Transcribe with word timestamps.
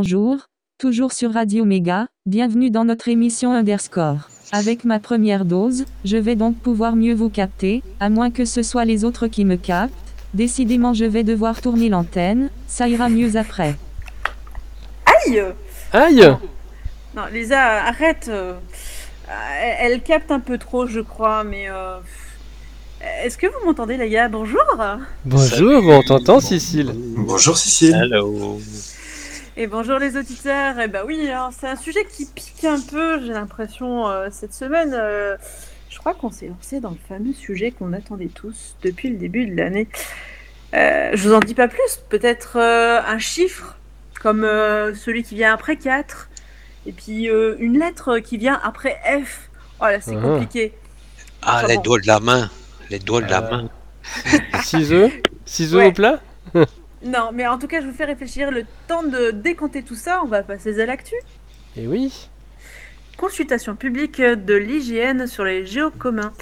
Bonjour, 0.00 0.36
toujours 0.78 1.14
sur 1.14 1.32
Radio 1.32 1.64
Méga, 1.64 2.06
bienvenue 2.26 2.68
dans 2.70 2.84
notre 2.84 3.08
émission 3.08 3.54
Underscore. 3.54 4.28
Avec 4.52 4.84
ma 4.84 4.98
première 4.98 5.46
dose, 5.46 5.86
je 6.04 6.18
vais 6.18 6.36
donc 6.36 6.54
pouvoir 6.58 6.94
mieux 6.96 7.14
vous 7.14 7.30
capter, 7.30 7.82
à 7.98 8.10
moins 8.10 8.30
que 8.30 8.44
ce 8.44 8.62
soit 8.62 8.84
les 8.84 9.06
autres 9.06 9.26
qui 9.26 9.46
me 9.46 9.56
captent. 9.56 9.94
Décidément 10.34 10.92
je 10.92 11.06
vais 11.06 11.24
devoir 11.24 11.62
tourner 11.62 11.88
l'antenne, 11.88 12.50
ça 12.68 12.88
ira 12.88 13.08
mieux 13.08 13.36
après. 13.38 13.74
Aïe 15.06 15.42
Aïe 15.94 16.36
Non, 17.16 17.22
Lisa, 17.32 17.84
arrête. 17.86 18.26
euh, 18.28 18.52
Elle, 19.62 19.92
elle 19.94 20.02
capte 20.02 20.30
un 20.30 20.40
peu 20.40 20.58
trop, 20.58 20.86
je 20.86 21.00
crois, 21.00 21.42
mais... 21.42 21.70
euh, 21.70 21.96
Est-ce 23.24 23.38
que 23.38 23.46
vous 23.46 23.64
m'entendez, 23.64 23.96
les 23.96 24.10
gars 24.10 24.28
Bonjour 24.28 24.60
Bonjour, 25.24 25.82
on 25.88 26.02
t'entend 26.02 26.40
Cécile 26.40 26.92
Bonjour 27.16 27.56
Cécile. 27.56 27.94
Hello. 27.94 28.60
Et 29.56 29.66
bonjour 29.66 29.98
les 29.98 30.16
auditeurs. 30.16 30.78
Et 30.80 30.88
bah 30.88 31.02
oui, 31.06 31.28
alors 31.28 31.50
c'est 31.58 31.66
un 31.68 31.76
sujet 31.76 32.04
qui 32.04 32.26
pique 32.26 32.64
un 32.64 32.80
peu, 32.80 33.20
j'ai 33.24 33.32
l'impression, 33.32 34.06
euh, 34.08 34.28
cette 34.30 34.52
semaine. 34.52 34.92
euh, 34.94 35.36
je 35.88 35.98
crois 35.98 36.14
qu'on 36.14 36.30
s'est 36.30 36.48
lancé 36.48 36.80
dans 36.80 36.90
le 36.90 36.98
fameux 37.08 37.32
sujet 37.32 37.70
qu'on 37.70 37.92
attendait 37.94 38.26
tous 38.28 38.76
depuis 38.82 39.08
le 39.08 39.16
début 39.16 39.46
de 39.46 39.56
l'année. 39.56 39.88
Euh, 40.74 41.10
je 41.14 41.26
vous 41.28 41.34
en 41.34 41.40
dis 41.40 41.54
pas 41.54 41.68
plus, 41.68 42.00
peut-être 42.10 42.58
euh, 42.58 43.00
un 43.00 43.18
chiffre, 43.18 43.76
comme 44.20 44.44
euh, 44.44 44.94
celui 44.94 45.22
qui 45.22 45.36
vient 45.36 45.54
après 45.54 45.76
4, 45.76 46.28
et 46.86 46.92
puis 46.92 47.30
euh, 47.30 47.56
une 47.58 47.78
lettre 47.78 48.18
qui 48.18 48.36
vient 48.36 48.60
après 48.62 49.00
F. 49.24 49.48
Oh 49.80 49.84
là, 49.84 50.00
c'est 50.02 50.16
Ah. 50.16 50.20
compliqué. 50.20 50.74
Ah, 51.40 51.58
Enfin 51.58 51.68
les 51.68 51.76
bon. 51.76 51.82
doigts 51.82 52.00
de 52.00 52.06
la 52.06 52.20
main. 52.20 52.50
Les 52.90 52.98
doigts 52.98 53.22
de 53.22 53.30
la 53.30 53.40
main. 53.40 53.70
Ciseaux 54.62 55.10
Ciseaux 55.46 55.78
Ouais. 55.78 55.86
au 55.86 55.92
plat? 55.92 56.20
Non, 57.06 57.30
mais 57.32 57.46
en 57.46 57.58
tout 57.58 57.68
cas, 57.68 57.80
je 57.80 57.86
vous 57.86 57.92
fais 57.92 58.04
réfléchir 58.04 58.50
le 58.50 58.64
temps 58.88 59.04
de 59.04 59.30
décompter 59.30 59.82
tout 59.82 59.94
ça. 59.94 60.20
On 60.24 60.26
va 60.26 60.42
passer 60.42 60.80
à 60.80 60.86
l'actu. 60.86 61.14
Eh 61.76 61.86
oui 61.86 62.28
Consultation 63.16 63.76
publique 63.76 64.20
de 64.20 64.54
l'IGN 64.54 65.26
sur 65.26 65.44
les 65.44 65.64
géocommuns. 65.64 66.32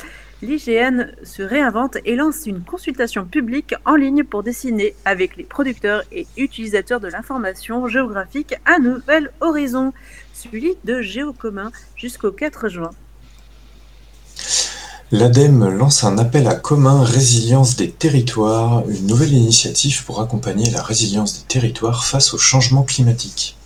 L'IGN 0.42 1.12
se 1.23 1.42
réinvente 1.42 1.98
et 2.05 2.17
lance 2.17 2.47
une 2.47 2.62
consultation 2.62 3.25
publique 3.25 3.75
en 3.85 3.95
ligne 3.95 4.25
pour 4.25 4.42
dessiner 4.42 4.95
avec 5.05 5.37
les 5.37 5.45
producteurs 5.45 6.03
et 6.12 6.27
utilisateurs 6.37 7.01
de 7.01 7.09
l'information 7.09 7.87
géographique 7.87 8.55
un 8.67 8.79
nouvel 8.79 9.31
horizon, 9.41 9.92
celui 10.33 10.77
de 10.85 11.01
géocommuns 11.01 11.73
jusqu'au 11.97 12.33
4 12.33 12.69
juin. 12.69 12.91
L'ADEME 15.12 15.69
lance 15.69 16.02
un 16.02 16.16
appel 16.16 16.48
à 16.48 16.55
commun 16.55 17.05
résilience 17.05 17.77
des 17.77 17.91
territoires, 17.91 18.88
une 18.88 19.06
nouvelle 19.06 19.34
initiative 19.34 20.02
pour 20.05 20.22
accompagner 20.22 20.70
la 20.70 20.83
résilience 20.83 21.41
des 21.41 21.46
territoires 21.46 22.06
face 22.06 22.33
au 22.33 22.38
changement 22.38 22.84
climatique. 22.84 23.56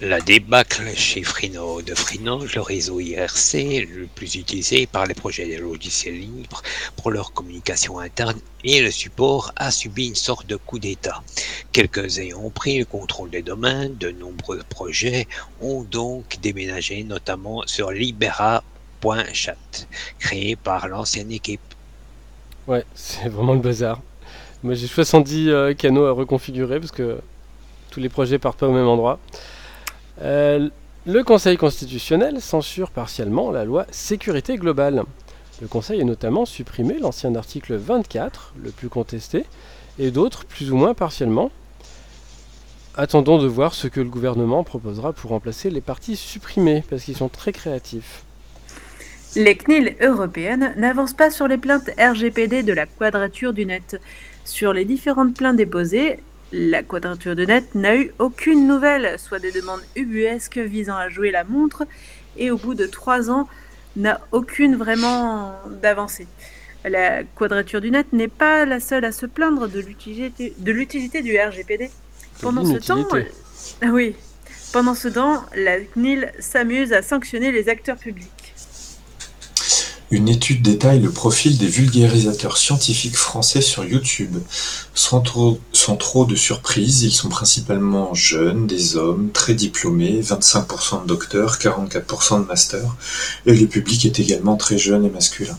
La 0.00 0.20
débâcle 0.20 0.90
chez 0.96 1.22
Frino 1.22 1.80
de 1.80 1.94
Frinoge, 1.94 2.56
le 2.56 2.60
réseau 2.60 2.98
IRC 2.98 3.86
le 3.88 4.08
plus 4.12 4.34
utilisé 4.34 4.88
par 4.88 5.06
les 5.06 5.14
projets 5.14 5.46
de 5.46 5.62
logiciels 5.62 6.18
libres 6.18 6.60
pour 6.96 7.12
leur 7.12 7.32
communication 7.32 8.00
interne 8.00 8.40
et 8.64 8.82
le 8.82 8.90
support 8.90 9.52
a 9.54 9.70
subi 9.70 10.08
une 10.08 10.16
sorte 10.16 10.48
de 10.48 10.56
coup 10.56 10.80
d'État. 10.80 11.22
Quelques 11.70 12.18
ayant 12.18 12.50
pris 12.50 12.80
le 12.80 12.84
contrôle 12.84 13.30
des 13.30 13.42
domaines, 13.42 13.96
de 13.96 14.10
nombreux 14.10 14.62
projets 14.68 15.28
ont 15.60 15.84
donc 15.84 16.38
déménagé 16.42 17.04
notamment 17.04 17.62
sur 17.66 17.92
libera.chat, 19.02 19.86
créé 20.18 20.56
par 20.56 20.88
l'ancienne 20.88 21.30
équipe. 21.32 21.60
Ouais, 22.66 22.84
c'est 22.94 23.28
vraiment 23.28 23.54
le 23.54 23.60
bazar. 23.60 24.00
Moi 24.62 24.74
j'ai 24.74 24.86
70 24.86 25.48
euh, 25.48 25.74
canaux 25.74 26.06
à 26.06 26.12
reconfigurer 26.12 26.78
parce 26.78 26.92
que 26.92 27.20
tous 27.90 28.00
les 28.00 28.08
projets 28.08 28.38
partent 28.38 28.58
pas 28.58 28.68
au 28.68 28.72
même 28.72 28.86
endroit. 28.86 29.18
Euh, 30.20 30.68
le 31.04 31.24
Conseil 31.24 31.56
constitutionnel 31.56 32.40
censure 32.40 32.90
partiellement 32.90 33.50
la 33.50 33.64
loi 33.64 33.86
sécurité 33.90 34.56
globale. 34.56 35.02
Le 35.60 35.66
Conseil 35.66 36.00
a 36.00 36.04
notamment 36.04 36.46
supprimé 36.46 36.98
l'ancien 36.98 37.34
article 37.34 37.74
24, 37.74 38.54
le 38.62 38.70
plus 38.70 38.88
contesté, 38.88 39.44
et 39.98 40.10
d'autres 40.10 40.44
plus 40.44 40.70
ou 40.70 40.76
moins 40.76 40.94
partiellement. 40.94 41.50
Attendons 42.94 43.38
de 43.38 43.46
voir 43.46 43.74
ce 43.74 43.88
que 43.88 44.00
le 44.00 44.08
gouvernement 44.08 44.64
proposera 44.64 45.12
pour 45.12 45.30
remplacer 45.30 45.70
les 45.70 45.80
parties 45.80 46.16
supprimées, 46.16 46.84
parce 46.88 47.04
qu'ils 47.04 47.16
sont 47.16 47.28
très 47.28 47.52
créatifs. 47.52 48.22
Les 49.34 49.56
CNIL 49.56 49.96
européennes 50.02 50.74
n'avancent 50.76 51.14
pas 51.14 51.30
sur 51.30 51.48
les 51.48 51.56
plaintes 51.56 51.88
RGPD 51.98 52.62
de 52.62 52.74
la 52.74 52.84
Quadrature 52.84 53.54
du 53.54 53.64
Net. 53.64 53.98
Sur 54.44 54.74
les 54.74 54.84
différentes 54.84 55.34
plaintes 55.34 55.56
déposées, 55.56 56.18
la 56.52 56.82
Quadrature 56.82 57.34
du 57.34 57.46
Net 57.46 57.74
n'a 57.74 57.96
eu 57.96 58.12
aucune 58.18 58.66
nouvelle, 58.66 59.18
soit 59.18 59.38
des 59.38 59.50
demandes 59.50 59.80
ubuesques 59.96 60.58
visant 60.58 60.96
à 60.96 61.08
jouer 61.08 61.30
la 61.30 61.44
montre, 61.44 61.84
et 62.36 62.50
au 62.50 62.58
bout 62.58 62.74
de 62.74 62.84
trois 62.84 63.30
ans, 63.30 63.48
n'a 63.96 64.20
aucune 64.32 64.76
vraiment 64.76 65.54
d'avancée. 65.80 66.26
La 66.84 67.22
Quadrature 67.24 67.80
du 67.80 67.90
Net 67.90 68.12
n'est 68.12 68.28
pas 68.28 68.66
la 68.66 68.80
seule 68.80 69.06
à 69.06 69.12
se 69.12 69.24
plaindre 69.24 69.66
de 69.66 69.80
l'utilité 69.80 71.22
du 71.22 71.38
RGPD. 71.38 71.90
Pendant 72.42 72.66
ce 72.66 72.76
temps, 72.76 73.08
oui, 73.82 74.14
pendant 74.74 74.94
ce 74.94 75.08
temps, 75.08 75.42
la 75.56 75.80
CNIL 75.80 76.32
s'amuse 76.38 76.92
à 76.92 77.00
sanctionner 77.00 77.50
les 77.50 77.70
acteurs 77.70 77.96
publics. 77.96 78.28
Une 80.12 80.28
étude 80.28 80.60
détaille 80.60 81.00
le 81.00 81.10
profil 81.10 81.56
des 81.56 81.66
vulgarisateurs 81.68 82.58
scientifiques 82.58 83.16
français 83.16 83.62
sur 83.62 83.82
YouTube. 83.82 84.36
Sans 84.92 85.22
trop, 85.22 85.58
sans 85.72 85.96
trop 85.96 86.26
de 86.26 86.36
surprise, 86.36 87.02
ils 87.02 87.12
sont 87.12 87.30
principalement 87.30 88.12
jeunes, 88.12 88.66
des 88.66 88.96
hommes, 88.96 89.30
très 89.32 89.54
diplômés, 89.54 90.20
25% 90.20 91.04
de 91.04 91.06
docteurs, 91.06 91.56
44% 91.56 92.42
de 92.42 92.46
masters, 92.46 92.94
et 93.46 93.54
le 93.54 93.66
public 93.66 94.04
est 94.04 94.20
également 94.20 94.56
très 94.56 94.76
jeune 94.76 95.06
et 95.06 95.10
masculin. 95.10 95.58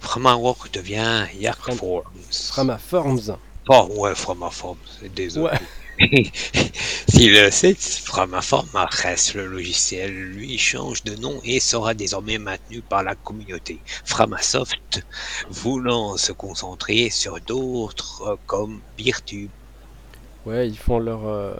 Framawork 0.00 0.74
devient 0.74 1.26
Yak 1.38 1.58
Fram- 1.58 1.76
Forms. 1.78 2.02
Framaforms. 2.32 3.36
Oh 3.68 3.88
ouais, 3.98 4.16
Framaforms, 4.16 4.76
désolé. 5.14 5.44
Ouais. 5.46 5.60
S'il 7.08 7.32
le 7.32 7.50
sait, 7.50 7.74
Framaform 7.74 8.68
reste 8.74 9.34
le 9.34 9.46
logiciel, 9.46 10.12
lui 10.12 10.58
change 10.58 11.04
de 11.04 11.14
nom 11.16 11.40
et 11.44 11.60
sera 11.60 11.94
désormais 11.94 12.38
maintenu 12.38 12.80
par 12.80 13.02
la 13.02 13.14
communauté. 13.14 13.78
Framasoft 14.04 15.04
voulant 15.50 16.16
se 16.16 16.32
concentrer 16.32 17.10
sur 17.10 17.40
d'autres 17.40 18.38
comme 18.46 18.80
Peertube. 18.96 19.50
Ouais, 20.46 20.68
ils 20.68 20.78
font 20.78 20.98
leur 20.98 21.26
euh, 21.26 21.54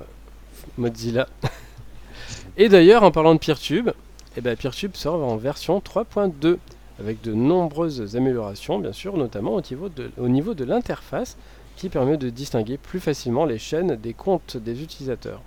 Mozilla. 0.78 1.28
Et 2.56 2.68
d'ailleurs, 2.68 3.02
en 3.02 3.10
parlant 3.10 3.34
de 3.34 3.38
Peertube, 3.38 3.90
eh 4.36 4.40
ben, 4.40 4.56
Peertube 4.56 4.94
sort 4.94 5.22
en 5.22 5.36
version 5.36 5.78
3.2 5.78 6.58
avec 6.98 7.20
de 7.22 7.32
nombreuses 7.32 8.16
améliorations, 8.16 8.78
bien 8.78 8.92
sûr, 8.92 9.16
notamment 9.16 9.54
au 9.54 10.28
niveau 10.28 10.54
de 10.54 10.64
l'interface 10.64 11.36
qui 11.76 11.88
permet 11.88 12.16
de 12.16 12.30
distinguer 12.30 12.78
plus 12.78 13.00
facilement 13.00 13.44
les 13.44 13.58
chaînes 13.58 13.96
des 13.96 14.14
comptes 14.14 14.56
des 14.56 14.82
utilisateurs. 14.82 15.42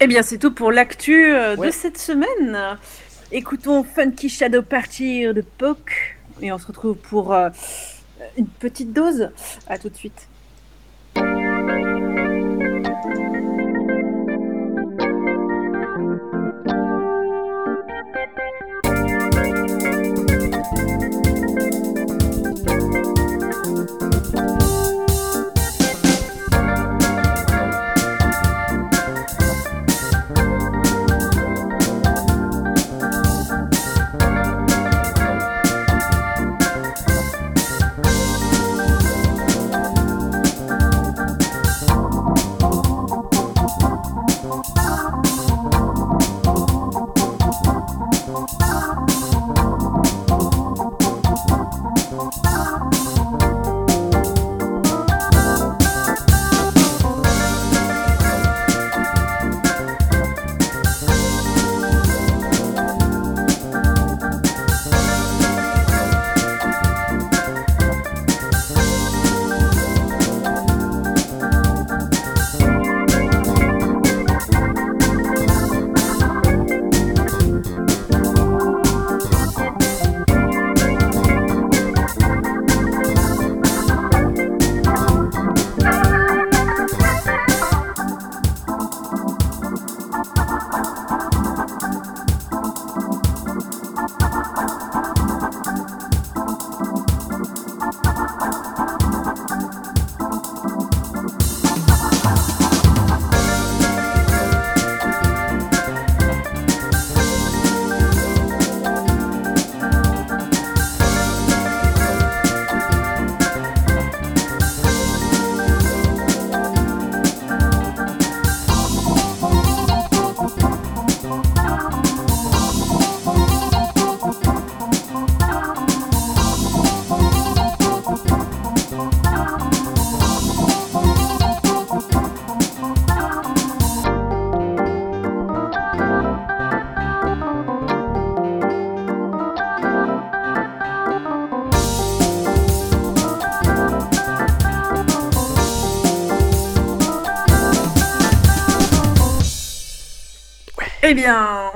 Eh 0.00 0.06
bien, 0.06 0.22
c'est 0.22 0.38
tout 0.38 0.52
pour 0.52 0.72
l'actu 0.72 1.32
euh, 1.32 1.56
Ouais. 1.56 1.68
de 1.68 1.72
cette 1.72 1.98
semaine. 1.98 2.76
Écoutons 3.32 3.82
Funky 3.82 4.28
Shadow 4.28 4.62
partir 4.62 5.32
de 5.34 5.40
Poke 5.40 6.16
et 6.42 6.52
on 6.52 6.58
se 6.58 6.66
retrouve 6.66 6.96
pour 6.96 7.32
euh, 7.32 7.48
une 8.36 8.46
petite 8.46 8.92
dose. 8.92 9.30
À 9.66 9.78
tout 9.78 9.88
de 9.88 9.96
suite. 9.96 10.28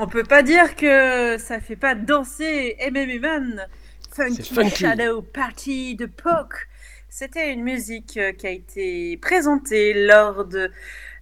On 0.00 0.06
peut 0.06 0.24
pas 0.24 0.42
dire 0.42 0.76
que 0.76 1.36
ça 1.38 1.60
fait 1.60 1.76
pas 1.76 1.94
danser 1.94 2.76
MM 2.90 3.10
Human. 3.10 3.66
Funky, 4.10 4.42
funky. 4.42 4.76
Shadow 4.76 5.20
Party 5.20 5.94
de 5.94 6.06
Poke. 6.06 6.68
C'était 7.10 7.52
une 7.52 7.62
musique 7.62 8.16
euh, 8.16 8.32
qui 8.32 8.46
a 8.46 8.50
été 8.50 9.18
présentée 9.18 10.06
lors 10.06 10.46
de 10.46 10.70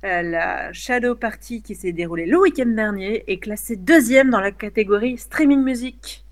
euh, 0.05 0.23
la 0.23 0.73
Shadow 0.73 1.17
Party 1.17 1.61
qui 1.61 1.75
s'est 1.75 1.93
déroulée 1.93 2.27
le 2.27 2.39
week-end 2.39 2.67
dernier 2.67 3.25
et 3.27 3.41
classée 3.41 3.75
deuxième 3.75 4.31
dans 4.31 4.41
la 4.41 4.53
catégorie 4.53 5.19
streaming 5.19 5.63
musique. 5.63 6.25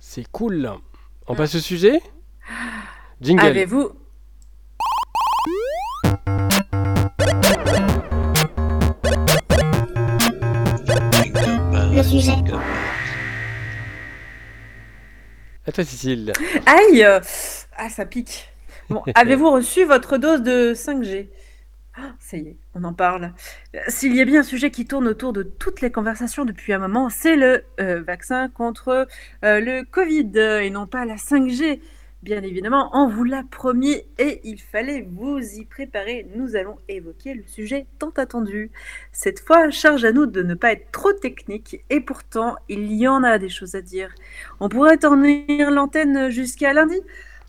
C'est 0.00 0.26
cool. 0.32 0.70
On 1.26 1.34
passe 1.34 1.56
au 1.56 1.60
sujet? 1.60 2.00
Jingle. 3.20 3.44
Avez-vous 3.44 3.90
À 15.72 15.74
toi, 15.74 15.84
Cécile. 15.84 16.34
Aïe 16.66 17.02
Ah, 17.78 17.88
ça 17.88 18.04
pique. 18.04 18.52
Bon, 18.90 19.02
avez-vous 19.14 19.50
reçu 19.50 19.86
votre 19.86 20.18
dose 20.18 20.42
de 20.42 20.74
5G 20.74 21.28
Ah, 21.96 22.12
Ça 22.20 22.36
y 22.36 22.48
est, 22.48 22.56
on 22.74 22.84
en 22.84 22.92
parle. 22.92 23.32
S'il 23.88 24.14
y 24.14 24.20
a 24.20 24.26
bien 24.26 24.40
un 24.40 24.42
sujet 24.42 24.70
qui 24.70 24.84
tourne 24.84 25.08
autour 25.08 25.32
de 25.32 25.42
toutes 25.42 25.80
les 25.80 25.90
conversations 25.90 26.44
depuis 26.44 26.74
un 26.74 26.78
moment, 26.78 27.08
c'est 27.08 27.36
le 27.36 27.64
euh, 27.80 28.02
vaccin 28.02 28.50
contre 28.50 29.08
euh, 29.46 29.60
le 29.60 29.82
Covid 29.84 30.30
et 30.60 30.68
non 30.68 30.86
pas 30.86 31.06
la 31.06 31.16
5G. 31.16 31.80
Bien 32.22 32.42
évidemment, 32.44 32.88
on 32.92 33.08
vous 33.08 33.24
l'a 33.24 33.42
promis 33.50 34.00
et 34.16 34.40
il 34.44 34.60
fallait 34.60 35.04
vous 35.10 35.40
y 35.40 35.64
préparer. 35.64 36.28
Nous 36.36 36.54
allons 36.54 36.78
évoquer 36.88 37.34
le 37.34 37.42
sujet 37.48 37.86
tant 37.98 38.10
attendu. 38.10 38.70
Cette 39.10 39.40
fois, 39.40 39.70
charge 39.70 40.04
à 40.04 40.12
nous 40.12 40.26
de 40.26 40.40
ne 40.44 40.54
pas 40.54 40.70
être 40.72 40.92
trop 40.92 41.12
technique 41.12 41.84
et 41.90 42.00
pourtant, 42.00 42.54
il 42.68 42.92
y 42.92 43.08
en 43.08 43.24
a 43.24 43.38
des 43.38 43.48
choses 43.48 43.74
à 43.74 43.80
dire. 43.80 44.14
On 44.60 44.68
pourrait 44.68 44.98
tenir 44.98 45.72
l'antenne 45.72 46.30
jusqu'à 46.30 46.72
lundi. 46.72 47.00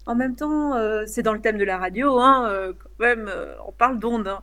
En 0.08 0.16
même 0.16 0.36
temps, 0.36 0.76
euh, 0.76 1.04
c'est 1.06 1.22
dans 1.22 1.34
le 1.34 1.40
thème 1.40 1.58
de 1.60 1.64
la 1.64 1.78
radio, 1.78 2.20
hein, 2.20 2.48
euh, 2.50 2.74
quand 2.74 3.06
même, 3.06 3.30
euh, 3.30 3.54
on 3.68 3.72
parle 3.72 4.00
d'ondes. 4.00 4.28
hein. 4.28 4.42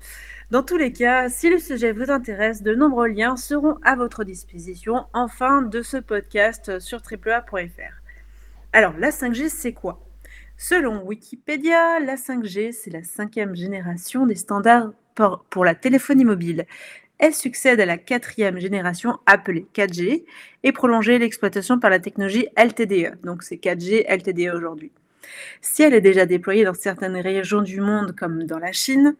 Dans 0.52 0.62
tous 0.62 0.76
les 0.76 0.92
cas, 0.92 1.28
si 1.28 1.50
le 1.50 1.58
sujet 1.58 1.92
vous 1.92 2.10
intéresse, 2.10 2.62
de 2.62 2.74
nombreux 2.74 3.08
liens 3.08 3.36
seront 3.36 3.78
à 3.82 3.96
votre 3.96 4.22
disposition 4.24 5.06
en 5.12 5.26
fin 5.28 5.60
de 5.62 5.82
ce 5.82 5.96
podcast 5.96 6.78
sur 6.78 7.02
triplea.fr. 7.02 8.00
Alors, 8.72 8.94
la 8.98 9.10
5G, 9.10 9.48
c'est 9.48 9.72
quoi? 9.72 10.00
Selon 10.62 11.02
Wikipédia, 11.06 12.00
la 12.00 12.16
5G, 12.16 12.72
c'est 12.72 12.90
la 12.90 13.02
cinquième 13.02 13.56
génération 13.56 14.26
des 14.26 14.34
standards 14.34 14.90
pour, 15.48 15.64
la 15.64 15.74
téléphonie 15.74 16.26
mobile. 16.26 16.66
Elle 17.18 17.34
succède 17.34 17.80
à 17.80 17.86
la 17.86 17.96
quatrième 17.96 18.58
génération 18.58 19.18
appelée 19.24 19.66
4G 19.74 20.24
et 20.62 20.72
prolongée 20.72 21.18
l'exploitation 21.18 21.78
par 21.80 21.88
la 21.88 21.98
technologie 21.98 22.46
LTDE. 22.58 23.22
Donc 23.24 23.42
c'est 23.42 23.56
4G 23.56 24.04
LTDE 24.06 24.54
aujourd'hui. 24.54 24.92
Si 25.62 25.82
elle 25.82 25.94
est 25.94 26.02
déjà 26.02 26.26
déployée 26.26 26.64
dans 26.64 26.74
certaines 26.74 27.16
régions 27.16 27.62
du 27.62 27.80
monde, 27.80 28.14
comme 28.14 28.44
dans 28.44 28.58
la 28.58 28.72
Chine, 28.72 29.16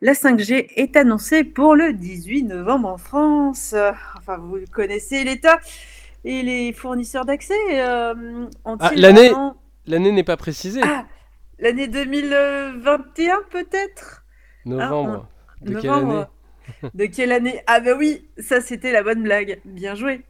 la 0.00 0.14
5G 0.14 0.72
est 0.74 0.96
annoncée 0.96 1.44
pour 1.44 1.76
le 1.76 1.92
18 1.92 2.42
novembre 2.42 2.88
en 2.88 2.98
France. 2.98 3.76
Enfin, 4.18 4.38
vous 4.38 4.58
connaissez 4.72 5.22
l'État 5.22 5.60
et 6.24 6.42
les 6.42 6.72
fournisseurs 6.72 7.24
d'accès. 7.24 7.54
euh, 7.74 8.46
Ah, 8.80 8.90
l'année- 8.96 9.28
vraiment- 9.28 9.56
L'année 9.90 10.12
n'est 10.12 10.22
pas 10.22 10.36
précisée. 10.36 10.82
Ah, 10.84 11.04
l'année 11.58 11.88
2021 11.88 13.42
peut-être? 13.50 14.24
Novembre. 14.64 15.28
De 15.62 15.74
quelle 15.74 15.90
Novembre. 15.90 16.12
année? 16.12 16.90
De 16.94 17.06
quelle 17.06 17.32
année? 17.32 17.60
Ah 17.66 17.80
ben 17.80 17.96
oui, 17.98 18.28
ça 18.38 18.60
c'était 18.60 18.92
la 18.92 19.02
bonne 19.02 19.24
blague. 19.24 19.60
Bien 19.64 19.96
joué. 19.96 20.24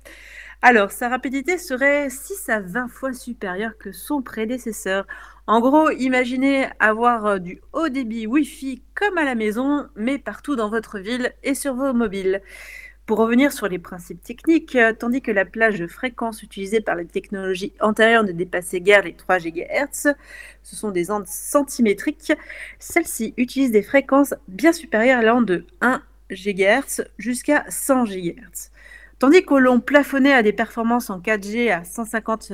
Alors, 0.62 0.93
sa 0.93 1.11
rapidité 1.11 1.59
serait 1.59 2.09
6 2.09 2.49
à 2.49 2.61
20 2.61 2.88
fois 2.88 3.12
supérieure 3.12 3.76
que 3.79 3.93
son 3.93 4.23
prédécesseur. 4.23 5.07
En 5.47 5.61
gros, 5.61 5.90
imaginez 5.90 6.67
avoir 6.79 7.26
euh, 7.26 7.38
du 7.38 7.61
haut 7.75 7.90
débit 7.90 8.26
Wi-Fi 8.26 8.83
comme 8.95 9.19
à 9.19 9.25
la 9.25 9.35
maison, 9.35 9.88
mais 9.95 10.19
partout 10.19 10.57
dans 10.57 10.71
votre 10.71 10.99
ville 10.99 11.35
et 11.43 11.55
sur 11.55 11.75
vos 11.75 11.93
mobiles. 11.93 12.40
Pour 13.11 13.19
revenir 13.19 13.52
sur 13.52 13.67
les 13.67 13.81
principes 13.81 14.23
techniques, 14.23 14.76
euh, 14.76 14.93
tandis 14.93 15.21
que 15.21 15.33
la 15.33 15.45
plage 15.45 15.81
de 15.81 15.88
fréquence 15.88 16.45
utilisée 16.45 16.81
par 16.81 16.95
les 16.95 17.07
technologies 17.07 17.73
antérieures 17.81 18.23
ne 18.23 18.31
dépassait 18.31 18.81
guère 18.81 19.02
les 19.02 19.14
3 19.14 19.40
GHz, 19.40 20.14
ce 20.62 20.76
sont 20.76 20.93
des 20.93 21.11
ondes 21.11 21.26
centimétriques, 21.26 22.33
celles-ci 22.79 23.35
utilisent 23.37 23.73
des 23.73 23.83
fréquences 23.83 24.35
bien 24.47 24.73
supérieures 24.73 25.19
allant 25.19 25.43
de 25.43 25.67
1 25.81 26.00
GHz 26.31 27.02
jusqu'à 27.19 27.64
100 27.69 28.05
GHz. 28.05 28.71
Tandis 29.19 29.45
que 29.45 29.55
l'on 29.55 29.81
plafonnait 29.81 30.33
à 30.33 30.45
des 30.45 30.52
performances 30.52 31.11
en 31.11 31.19
4G 31.19 31.73
à 31.73 31.83
150 31.83 32.52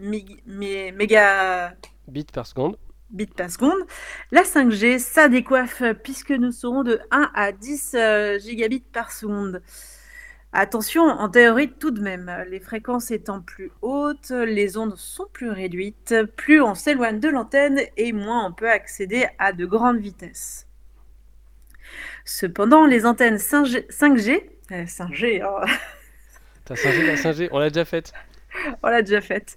mig- 0.00 0.44
mé- 0.48 0.92
mégabits 0.94 1.74
Bits 2.06 2.24
par 2.32 2.46
seconde. 2.46 2.76
Par 3.36 3.50
seconde, 3.50 3.78
la 4.32 4.42
5G, 4.42 4.98
ça 4.98 5.28
décoiffe 5.28 5.82
puisque 6.02 6.30
nous 6.32 6.52
serons 6.52 6.82
de 6.82 7.00
1 7.10 7.30
à 7.34 7.52
10 7.52 7.94
euh, 7.94 8.38
gigabits 8.38 8.84
par 8.92 9.12
seconde. 9.12 9.62
Attention, 10.52 11.02
en 11.02 11.28
théorie 11.28 11.70
tout 11.70 11.90
de 11.90 12.00
même, 12.00 12.32
les 12.48 12.60
fréquences 12.60 13.10
étant 13.10 13.42
plus 13.42 13.70
hautes, 13.82 14.30
les 14.30 14.78
ondes 14.78 14.96
sont 14.96 15.26
plus 15.32 15.50
réduites, 15.50 16.14
plus 16.36 16.62
on 16.62 16.74
s'éloigne 16.74 17.20
de 17.20 17.28
l'antenne 17.28 17.80
et 17.96 18.12
moins 18.12 18.46
on 18.46 18.52
peut 18.52 18.70
accéder 18.70 19.26
à 19.38 19.52
de 19.52 19.66
grandes 19.66 19.98
vitesses. 19.98 20.66
Cependant, 22.24 22.86
les 22.86 23.06
antennes 23.06 23.36
5G, 23.36 23.86
5G, 23.88 24.42
euh, 24.72 24.84
5G, 24.84 25.42
hein, 25.42 25.66
T'as 26.64 26.74
5G, 26.74 27.06
la 27.06 27.14
5G, 27.16 27.48
on 27.52 27.58
l'a 27.58 27.70
déjà 27.70 27.84
faite. 27.84 28.12
on 28.82 28.88
l'a 28.88 29.02
déjà 29.02 29.20
faite. 29.20 29.56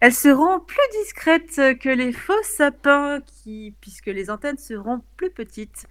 Elles 0.00 0.12
seront 0.12 0.60
plus 0.60 1.02
discrètes 1.02 1.78
que 1.78 1.88
les 1.88 2.12
faux 2.12 2.32
sapins, 2.42 3.20
qui, 3.20 3.74
puisque 3.80 4.06
les 4.06 4.30
antennes 4.30 4.58
seront 4.58 5.02
plus 5.16 5.30
petites. 5.30 5.86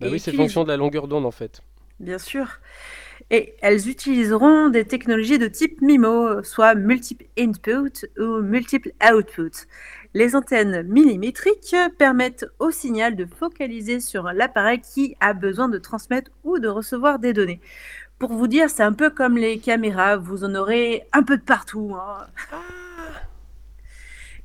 Bah 0.00 0.08
oui, 0.10 0.20
c'est 0.20 0.32
fonction 0.32 0.64
de 0.64 0.68
la 0.68 0.76
longueur 0.76 1.08
d'onde 1.08 1.26
en 1.26 1.30
fait. 1.30 1.62
Bien 2.00 2.18
sûr. 2.18 2.60
Et 3.30 3.56
elles 3.60 3.88
utiliseront 3.88 4.68
des 4.68 4.84
technologies 4.84 5.38
de 5.38 5.48
type 5.48 5.80
MIMO, 5.82 6.42
soit 6.44 6.74
multiple 6.74 7.26
input 7.36 8.06
ou 8.18 8.40
multiple 8.40 8.92
output. 9.04 9.50
Les 10.14 10.36
antennes 10.36 10.82
millimétriques 10.84 11.76
permettent 11.98 12.46
au 12.60 12.70
signal 12.70 13.16
de 13.16 13.26
focaliser 13.26 14.00
sur 14.00 14.32
l'appareil 14.32 14.80
qui 14.80 15.16
a 15.20 15.34
besoin 15.34 15.68
de 15.68 15.78
transmettre 15.78 16.30
ou 16.44 16.58
de 16.58 16.68
recevoir 16.68 17.18
des 17.18 17.32
données. 17.32 17.60
Pour 18.18 18.32
vous 18.32 18.48
dire, 18.48 18.68
c'est 18.68 18.82
un 18.82 18.92
peu 18.92 19.10
comme 19.10 19.36
les 19.38 19.58
caméras, 19.58 20.16
vous 20.16 20.42
en 20.44 20.54
aurez 20.54 21.04
un 21.12 21.22
peu 21.22 21.36
de 21.36 21.42
partout. 21.42 21.94
hein. 21.96 22.26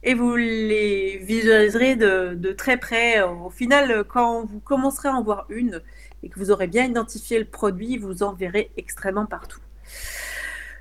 Et 0.03 0.13
vous 0.13 0.35
les 0.35 1.17
visualiserez 1.23 1.95
de, 1.95 2.33
de 2.35 2.51
très 2.51 2.77
près. 2.77 3.21
Au 3.21 3.49
final, 3.49 4.03
quand 4.07 4.45
vous 4.45 4.59
commencerez 4.59 5.09
à 5.09 5.13
en 5.13 5.23
voir 5.23 5.45
une, 5.49 5.81
et 6.21 6.29
que 6.29 6.39
vous 6.39 6.51
aurez 6.51 6.67
bien 6.67 6.85
identifié 6.85 7.39
le 7.39 7.45
produit, 7.45 7.97
vous 7.97 8.21
en 8.21 8.33
verrez 8.33 8.71
extrêmement 8.77 9.25
partout. 9.25 9.59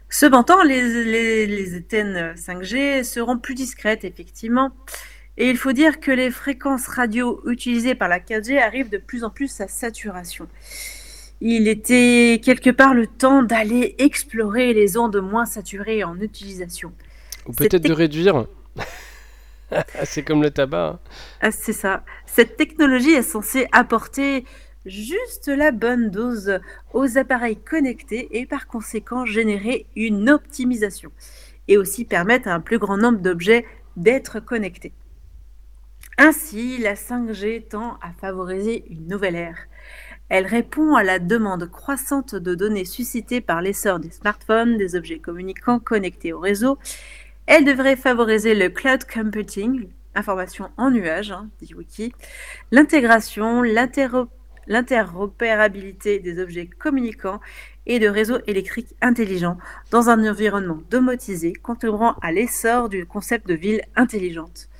Cependant, 0.08 0.62
les, 0.62 1.04
les, 1.04 1.46
les 1.46 1.78
antennes 1.78 2.34
5G 2.36 3.04
seront 3.04 3.38
plus 3.38 3.54
discrètes, 3.54 4.04
effectivement. 4.04 4.72
Et 5.38 5.48
il 5.48 5.56
faut 5.56 5.72
dire 5.72 6.00
que 6.00 6.10
les 6.10 6.30
fréquences 6.30 6.86
radio 6.88 7.40
utilisées 7.46 7.94
par 7.94 8.08
la 8.08 8.20
4G 8.20 8.60
arrivent 8.60 8.90
de 8.90 8.98
plus 8.98 9.24
en 9.24 9.30
plus 9.30 9.60
à 9.62 9.68
saturation. 9.68 10.46
Il 11.44 11.66
était 11.66 12.40
quelque 12.40 12.70
part 12.70 12.94
le 12.94 13.08
temps 13.08 13.42
d'aller 13.42 13.96
explorer 13.98 14.72
les 14.74 14.96
ondes 14.96 15.20
moins 15.20 15.44
saturées 15.44 16.04
en 16.04 16.16
utilisation. 16.20 16.92
Ou 17.46 17.52
peut-être 17.52 17.82
de 17.82 17.92
réduire. 17.92 18.46
c'est 20.04 20.22
comme 20.22 20.40
le 20.40 20.52
tabac. 20.52 20.86
hein. 20.86 20.98
Ah, 21.40 21.50
c'est 21.50 21.72
ça. 21.72 22.04
Cette 22.26 22.56
technologie 22.56 23.10
est 23.10 23.22
censée 23.22 23.66
apporter 23.72 24.44
juste 24.86 25.48
la 25.48 25.72
bonne 25.72 26.10
dose 26.10 26.60
aux 26.92 27.18
appareils 27.18 27.56
connectés 27.56 28.28
et 28.38 28.46
par 28.46 28.68
conséquent 28.68 29.26
générer 29.26 29.86
une 29.96 30.30
optimisation 30.30 31.10
et 31.66 31.76
aussi 31.76 32.04
permettre 32.04 32.46
à 32.46 32.54
un 32.54 32.60
plus 32.60 32.78
grand 32.78 32.98
nombre 32.98 33.18
d'objets 33.18 33.66
d'être 33.96 34.38
connectés. 34.38 34.92
Ainsi, 36.18 36.78
la 36.78 36.94
5G 36.94 37.66
tend 37.66 37.98
à 38.00 38.12
favoriser 38.12 38.84
une 38.90 39.08
nouvelle 39.08 39.34
ère. 39.34 39.58
Elle 40.32 40.46
répond 40.46 40.94
à 40.94 41.04
la 41.04 41.18
demande 41.18 41.70
croissante 41.70 42.34
de 42.34 42.54
données 42.54 42.86
suscitée 42.86 43.42
par 43.42 43.60
l'essor 43.60 43.98
des 43.98 44.08
smartphones, 44.08 44.78
des 44.78 44.96
objets 44.96 45.18
communicants 45.18 45.78
connectés 45.78 46.32
au 46.32 46.40
réseau. 46.40 46.78
Elle 47.44 47.66
devrait 47.66 47.96
favoriser 47.96 48.54
le 48.54 48.70
cloud 48.70 49.04
computing, 49.04 49.88
information 50.14 50.70
en 50.78 50.90
nuage, 50.90 51.32
hein, 51.32 51.50
dit 51.60 51.74
Wiki, 51.74 52.14
l'intégration, 52.70 53.60
l'interopérabilité 53.60 56.18
des 56.18 56.40
objets 56.40 56.66
communicants 56.66 57.40
et 57.84 57.98
de 57.98 58.08
réseaux 58.08 58.38
électriques 58.46 58.94
intelligents 59.02 59.58
dans 59.90 60.08
un 60.08 60.26
environnement 60.26 60.78
domotisé, 60.88 61.52
contribuant 61.52 62.16
à 62.22 62.32
l'essor 62.32 62.88
du 62.88 63.04
concept 63.04 63.46
de 63.46 63.54
ville 63.54 63.82
intelligente. 63.96 64.70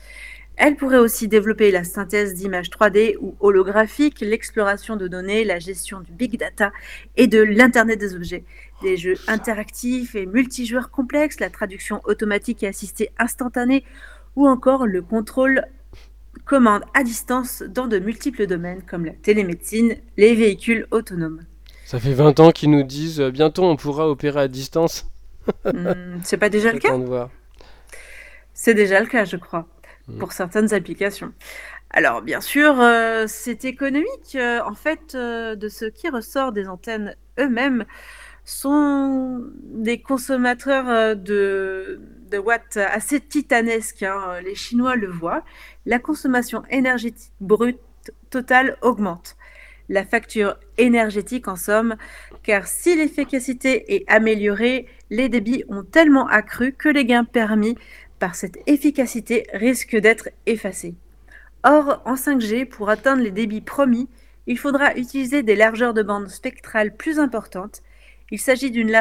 Elle 0.65 0.77
pourrait 0.77 0.99
aussi 0.99 1.27
développer 1.27 1.73
la 1.73 1.83
synthèse 1.83 2.35
d'images 2.35 2.71
3D 2.71 3.17
ou 3.21 3.35
holographiques, 3.41 4.21
l'exploration 4.21 4.95
de 4.95 5.09
données, 5.09 5.43
la 5.43 5.59
gestion 5.59 5.99
du 5.99 6.13
big 6.13 6.39
data 6.39 6.71
et 7.17 7.27
de 7.27 7.43
l'Internet 7.43 7.99
des 7.99 8.15
objets. 8.15 8.45
Des 8.81 8.97
jeux 8.97 9.17
interactifs 9.27 10.15
et 10.15 10.25
multijoueurs 10.25 10.93
complexes, 10.93 11.41
la 11.41 11.51
traduction 11.51 12.01
automatique 12.05 12.63
et 12.63 12.69
assistée 12.69 13.11
instantanée 13.19 13.83
ou 14.37 14.47
encore 14.47 14.87
le 14.87 15.03
contrôle 15.03 15.65
commande 16.45 16.85
à 16.95 17.03
distance 17.03 17.65
dans 17.69 17.89
de 17.89 17.99
multiples 17.99 18.47
domaines 18.47 18.83
comme 18.83 19.05
la 19.05 19.15
télémédecine, 19.15 19.97
les 20.17 20.37
véhicules 20.37 20.87
autonomes. 20.93 21.41
Ça 21.87 21.99
fait 21.99 22.15
20 22.15 22.39
ans 22.39 22.53
qu'ils 22.53 22.71
nous 22.71 22.85
disent 22.85 23.21
euh, 23.21 23.33
bientôt 23.33 23.65
on 23.65 23.75
pourra 23.75 24.09
opérer 24.09 24.43
à 24.43 24.47
distance. 24.47 25.11
Hmm, 25.65 26.21
c'est 26.23 26.39
pas 26.39 26.51
déjà 26.51 26.73
le 26.73 26.79
cas. 26.79 26.97
C'est 28.55 28.75
déjà 28.75 29.01
le 29.01 29.07
cas, 29.07 29.25
je 29.25 29.37
crois, 29.37 29.67
Mm. 30.09 30.19
pour 30.19 30.33
certaines 30.33 30.75
applications. 30.75 31.33
Alors, 31.91 32.23
bien 32.23 32.41
sûr, 32.41 32.81
euh, 32.81 33.27
c'est 33.29 33.65
économique. 33.65 34.35
euh, 34.35 34.61
en 34.65 34.75
fait, 34.75 35.15
euh, 35.15 35.55
de 35.57 35.69
ce 35.69 35.85
qui 35.85 36.09
ressort 36.09 36.53
des 36.53 36.69
antennes 36.69 37.15
eux-mêmes 37.39 37.85
sont 38.45 39.45
des 39.63 40.01
consommateurs 40.01 40.89
euh, 40.89 41.15
de, 41.15 42.01
de 42.31 42.39
watts 42.39 42.77
assez 42.79 43.21
titanesques. 43.21 44.03
hein. 44.03 44.41
Les 44.45 44.55
Chinois 44.55 44.97
le 44.97 45.09
voient. 45.09 45.45
La 45.87 45.99
consommation 45.99 46.63
énergétique 46.71 47.33
brute 47.41 47.79
totale 48.31 48.77
augmente. 48.83 49.37
La 49.89 50.05
facture 50.05 50.57
énergétique, 50.79 51.49
en 51.49 51.57
somme, 51.57 51.97
car 52.43 52.67
si 52.67 52.97
l'efficacité 52.97 53.95
est 53.95 54.05
améliorée, 54.11 54.87
les 55.11 55.29
débits 55.29 55.65
ont 55.69 55.83
tellement 55.85 56.27
accru 56.29 56.73
que 56.73 56.89
les 56.89 57.05
gains 57.05 57.25
permis 57.25 57.77
par 58.23 58.37
cette 58.37 58.59
efficacité 58.69 59.49
risquent 59.53 59.97
d'être 59.97 60.29
effacés. 60.47 60.95
Or, 61.65 62.01
en 62.05 62.15
5G, 62.15 62.67
pour 62.67 62.89
atteindre 62.89 63.21
les 63.21 63.33
débits 63.33 63.61
promis, 63.61 64.09
il 64.47 64.57
faudra 64.57 64.95
utiliser 64.95 65.43
des 65.43 65.57
largeurs 65.57 65.93
de 65.93 66.05
bande 66.05 66.29
spectrales 66.29 66.95
plus 66.95 67.19
importantes. 67.19 67.83
Il 68.31 68.39
s'agit 68.39 68.71
d'une 68.71 68.93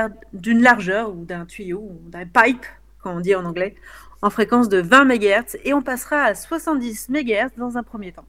largeur 0.60 1.14
ou 1.14 1.24
d'un 1.24 1.46
tuyau 1.46 1.82
ou 1.82 2.10
d'un 2.10 2.26
pipe, 2.26 2.66
comme 3.04 3.18
on 3.18 3.20
dit 3.20 3.36
en 3.36 3.46
anglais, 3.46 3.76
en 4.24 4.32
fréquence 4.32 4.70
de 4.70 4.80
20 4.80 5.06
MHz 5.06 5.60
et 5.66 5.76
on 5.76 5.84
passera 5.84 6.24
à 6.24 6.34
70 6.34 7.10
MHz 7.10 7.52
dans 7.58 7.78
un 7.78 7.84
premier 7.84 8.14
temps. 8.14 8.26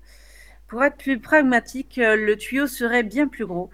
Pour 0.69 0.85
être 0.85 0.99
plus 0.99 1.21
pragmatique, 1.21 1.97
euh, 1.97 2.17
le 2.17 2.37
tuyau 2.37 2.67
serait 2.67 3.03
bien 3.03 3.29
plus 3.29 3.47
gros 3.47 3.71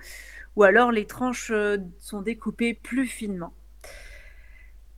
ou 0.55 0.63
alors 0.63 0.93
les 0.93 1.05
tranches 1.05 1.51
euh, 1.51 1.79
sont 1.99 2.23
découpées 2.23 2.75
plus 2.75 3.09
finement. 3.09 3.53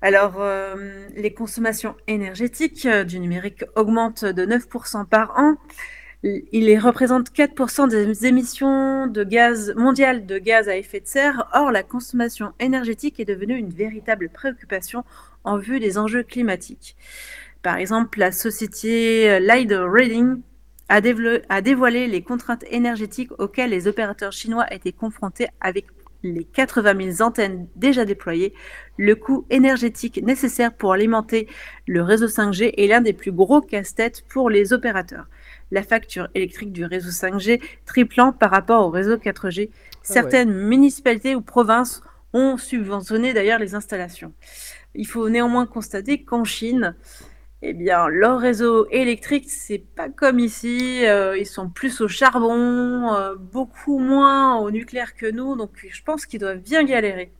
Alors, 0.02 0.37
euh, 0.38 1.09
les 1.14 1.35
consommations 1.35 1.95
énergétiques 2.07 2.87
euh, 2.87 3.04
du 3.04 3.21
numérique 3.21 3.64
augmentent 3.76 4.25
de 4.25 4.47
9% 4.47 5.07
par 5.07 5.38
an. 5.38 5.57
Il 6.23 6.78
représente 6.78 7.30
4% 7.30 7.88
des 7.88 8.26
émissions 8.26 9.07
de 9.07 9.25
gaz 9.25 9.75
mondiales 9.75 10.26
de 10.26 10.38
gaz 10.38 10.69
à 10.69 10.76
effet 10.76 11.00
de 11.00 11.07
serre. 11.07 11.49
Or, 11.54 11.71
la 11.71 11.83
consommation 11.83 12.52
énergétique 12.61 13.21
est 13.21 13.25
devenue 13.25 13.57
une 13.57 13.71
véritable 13.71 14.28
préoccupation 14.28 15.04
en 15.45 15.57
vue 15.57 15.80
des 15.80 15.97
enjeux 15.97 16.23
climatiques. 16.23 16.97
Par 17.62 17.76
exemple, 17.76 18.19
la 18.19 18.33
société 18.33 19.30
euh, 19.30 19.38
Light 19.38 19.73
Reading 19.73 20.40
a 20.88 21.00
dévoilé 21.61 22.07
les 22.07 22.23
contraintes 22.23 22.64
énergétiques 22.71 23.30
auxquelles 23.38 23.71
les 23.71 23.87
opérateurs 23.87 24.33
chinois 24.33 24.66
étaient 24.75 24.92
confrontés 24.92 25.47
avec 25.61 25.87
les 26.23 26.45
80 26.45 27.12
000 27.17 27.29
antennes 27.29 27.67
déjà 27.77 28.05
déployées. 28.05 28.55
Le 28.97 29.15
coût 29.15 29.47
énergétique 29.50 30.23
nécessaire 30.23 30.73
pour 30.73 30.93
alimenter 30.93 31.49
le 31.87 32.03
réseau 32.03 32.27
5G 32.27 32.75
est 32.77 32.87
l'un 32.87 33.00
des 33.00 33.12
plus 33.12 33.33
gros 33.33 33.61
casse-têtes 33.61 34.25
pour 34.29 34.50
les 34.50 34.73
opérateurs. 34.73 35.27
La 35.71 35.83
facture 35.83 36.29
électrique 36.35 36.73
du 36.73 36.85
réseau 36.85 37.11
5G 37.11 37.61
triplant 37.87 38.33
par 38.33 38.50
rapport 38.50 38.87
au 38.87 38.91
réseau 38.91 39.17
4G. 39.17 39.71
Certaines 40.03 40.53
municipalités 40.53 41.35
ou 41.35 41.41
provinces 41.41 42.03
ont 42.33 42.57
subventionné 42.57 43.33
d'ailleurs 43.33 43.59
les 43.59 43.75
installations. 43.75 44.33
Il 44.95 45.07
faut 45.07 45.29
néanmoins 45.29 45.67
constater 45.67 46.23
qu'en 46.23 46.45
Chine, 46.45 46.95
eh 47.62 47.75
bien, 47.75 48.09
leur 48.09 48.40
réseau 48.40 48.87
électrique, 48.90 49.50
c'est 49.50 49.79
pas 49.95 50.09
comme 50.09 50.38
ici. 50.38 51.07
euh, 51.07 51.37
ils 51.37 51.47
sont 51.47 51.69
plus 51.69 52.00
au 52.00 52.09
charbon, 52.09 53.12
euh, 53.14 53.35
beaucoup 53.37 53.99
moins 53.99 54.57
au 54.59 54.71
nucléaire 54.71 55.14
que 55.14 55.31
nous. 55.31 55.57
Donc, 55.57 55.87
je 55.88 56.02
pense 56.02 56.25
qu'ils 56.25 56.40
doivent 56.40 56.59
bien 56.61 56.85
galérer. 56.85 57.33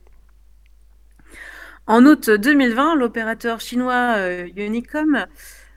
En 1.87 2.05
août 2.05 2.29
2020, 2.29 2.95
l'opérateur 2.95 3.59
chinois 3.59 4.15
euh, 4.17 4.47
Unicom 4.55 5.25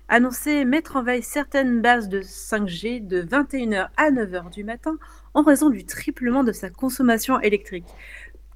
annonçait 0.09 0.67
mettre 0.67 0.97
en 0.97 1.03
veille 1.03 1.23
certaines 1.23 1.81
bases 1.81 2.11
de 2.11 2.21
5G 2.21 3.07
de 3.07 3.23
21h 3.23 3.89
à 3.97 4.11
9h 4.11 4.51
du 4.51 4.63
matin 4.63 4.99
en 5.33 5.43
raison 5.43 5.71
du 5.71 5.87
triplement 5.87 6.45
de 6.45 6.53
sa 6.53 6.69
consommation 6.69 7.41
électrique. 7.41 7.87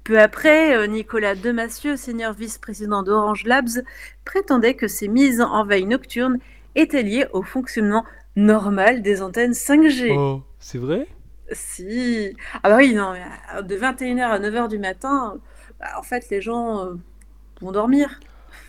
Peu 0.09 0.19
après, 0.19 0.75
euh, 0.75 0.87
Nicolas 0.87 1.35
Demassieux, 1.35 1.95
senior 1.95 2.33
vice-président 2.33 3.03
d'Orange 3.03 3.43
Labs, 3.45 3.83
prétendait 4.25 4.73
que 4.73 4.87
ces 4.87 5.07
mises 5.07 5.39
en 5.39 5.63
veille 5.63 5.85
nocturnes 5.85 6.39
étaient 6.73 7.03
liées 7.03 7.27
au 7.31 7.43
fonctionnement 7.43 8.03
normal 8.35 9.03
des 9.03 9.21
antennes 9.21 9.53
5G. 9.53 10.15
Oh, 10.17 10.41
c'est 10.57 10.79
vrai? 10.79 11.05
Si. 11.51 12.35
Ah 12.63 12.69
bah 12.71 12.77
oui, 12.77 12.95
non, 12.95 13.13
de 13.61 13.75
21h 13.75 14.31
à 14.31 14.39
9h 14.39 14.67
du 14.67 14.79
matin, 14.79 15.37
bah, 15.79 15.89
en 15.99 16.01
fait, 16.01 16.27
les 16.31 16.41
gens 16.41 16.85
euh, 16.85 16.95
vont 17.61 17.71
dormir. 17.71 18.19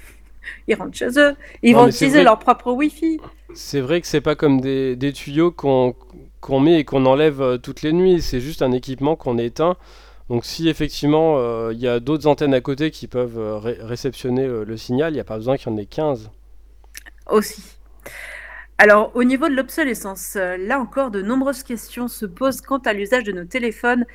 Ils 0.69 0.75
rentrent 0.75 0.95
chez 0.95 1.19
eux. 1.19 1.35
Ils 1.63 1.73
Non, 1.73 1.85
vont 1.85 1.89
utiliser 1.89 2.17
vrai. 2.19 2.25
leur 2.25 2.39
propre 2.39 2.71
Wi-Fi. 2.71 3.19
C'est 3.55 3.81
vrai 3.81 4.03
que 4.03 4.07
c'est 4.07 4.21
pas 4.21 4.35
comme 4.35 4.61
des, 4.61 4.95
des 4.95 5.15
tuyaux 5.15 5.53
qu'on 5.53 5.97
qu'on 6.43 6.61
met 6.61 6.81
et 6.81 6.85
qu'on 6.85 7.07
enlève 7.07 7.41
euh, 7.41 7.57
toutes 7.57 7.81
les 7.81 7.95
nuits, 7.95 8.21
c'est 8.21 8.41
juste 8.41 8.61
un 8.61 8.73
équipement 8.73 9.17
qu'on 9.17 9.39
éteint. 9.39 9.77
Donc 10.31 10.45
si 10.47 10.69
effectivement 10.71 11.37
euh, 11.39 11.73
il 11.75 11.79
y 11.81 11.89
a 11.89 12.01
d'autres 12.01 12.27
antennes 12.27 12.55
à 12.55 12.61
côté 12.63 12.91
qui 12.91 13.07
peuvent 13.09 13.39
euh, 13.39 13.59
ré- 13.59 13.79
réceptionner 13.81 14.47
euh, 14.47 14.65
le 14.65 14.77
signal, 14.79 15.13
il 15.13 15.17
n'y 15.17 15.21
a 15.21 15.25
pas 15.25 15.37
besoin 15.37 15.57
qu'il 15.59 15.71
y 15.71 15.75
en 15.75 15.77
ait 15.77 15.85
15. 15.87 16.31
aussi. 17.27 17.63
Alors, 18.79 19.11
au 19.15 19.25
niveau 19.25 19.47
de 19.49 19.55
l'obsolescence, 19.55 20.37
là 20.37 20.79
encore, 20.81 21.11
de 21.11 21.21
nombreuses 21.21 21.63
questions 21.65 22.09
se 22.09 22.25
posent 22.25 22.63
quant 22.63 22.79
à 22.79 22.95
l'usage 22.95 23.25
de 23.25 23.33
nos 23.33 23.45
téléphones 23.45 24.07